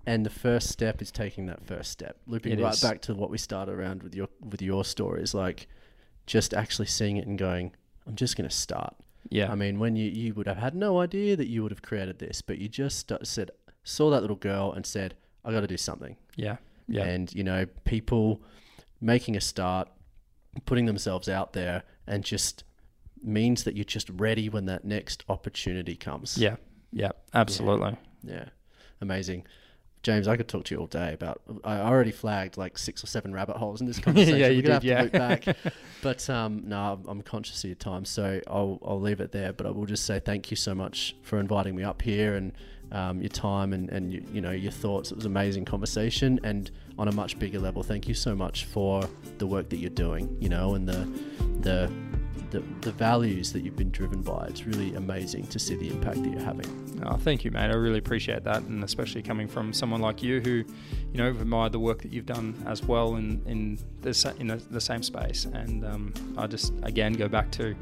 [0.07, 2.19] And the first step is taking that first step.
[2.27, 2.81] Looping It right is.
[2.81, 5.67] back to what we started around with your with your stories, like
[6.27, 7.73] just actually seeing it and going,
[8.07, 8.95] I'm just going to start.
[9.29, 9.51] Yeah.
[9.51, 12.19] I mean, when you you would have had no idea that you would have created
[12.19, 13.51] this, but you just st- said
[13.83, 16.17] saw that little girl and said, I got to do something.
[16.37, 16.57] yeah.
[16.89, 17.05] Yeah.
[17.05, 18.43] And you know, people
[19.01, 19.89] making a start,
[20.65, 22.65] putting themselves out there, and just
[23.23, 26.39] means that you're just ready when that next opportunity comes.
[26.39, 26.57] yeah.
[26.93, 27.11] Yeah.
[27.35, 27.97] Absolutely.
[28.23, 28.47] Yeah.
[29.01, 29.45] Amazing.
[30.03, 31.43] James, I could talk to you all day about.
[31.65, 34.39] I already flagged like six or seven rabbit holes in this conversation.
[34.39, 35.35] Yeah, you We're gonna did, have to yeah.
[35.35, 35.75] loop back.
[36.03, 39.53] But um, no, I'm- I'm conscious of your time, so I'll I'll leave it there.
[39.53, 42.53] But I will just say thank you so much for inviting me up here and
[42.93, 45.11] um, your time and and you, you know your thoughts.
[45.11, 48.65] It was an amazing conversation, and on a much bigger level, thank you so much
[48.65, 49.09] for
[49.39, 50.37] the work that you're doing.
[50.41, 51.09] You know, and the
[51.61, 51.93] the
[52.51, 54.47] the, the values that you've been driven by.
[54.49, 57.01] It's really amazing to see the impact that you're having.
[57.05, 57.71] Oh, thank you, mate.
[57.71, 60.51] I really appreciate that, and especially coming from someone like you, who,
[61.13, 64.57] you know, admired the work that you've done as well in in the in the,
[64.57, 65.45] the same space.
[65.45, 67.75] And um, I just again go back to,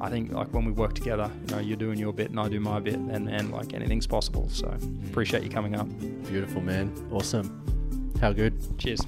[0.00, 2.48] I think like when we work together, you know, you're doing your bit and I
[2.48, 4.48] do my bit, and and like anything's possible.
[4.50, 4.74] So
[5.08, 5.88] appreciate you coming up.
[6.28, 6.92] Beautiful, man.
[7.12, 8.14] Awesome.
[8.20, 8.54] How good.
[8.78, 9.00] Cheers.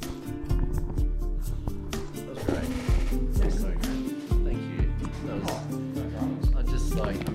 [7.01, 7.30] like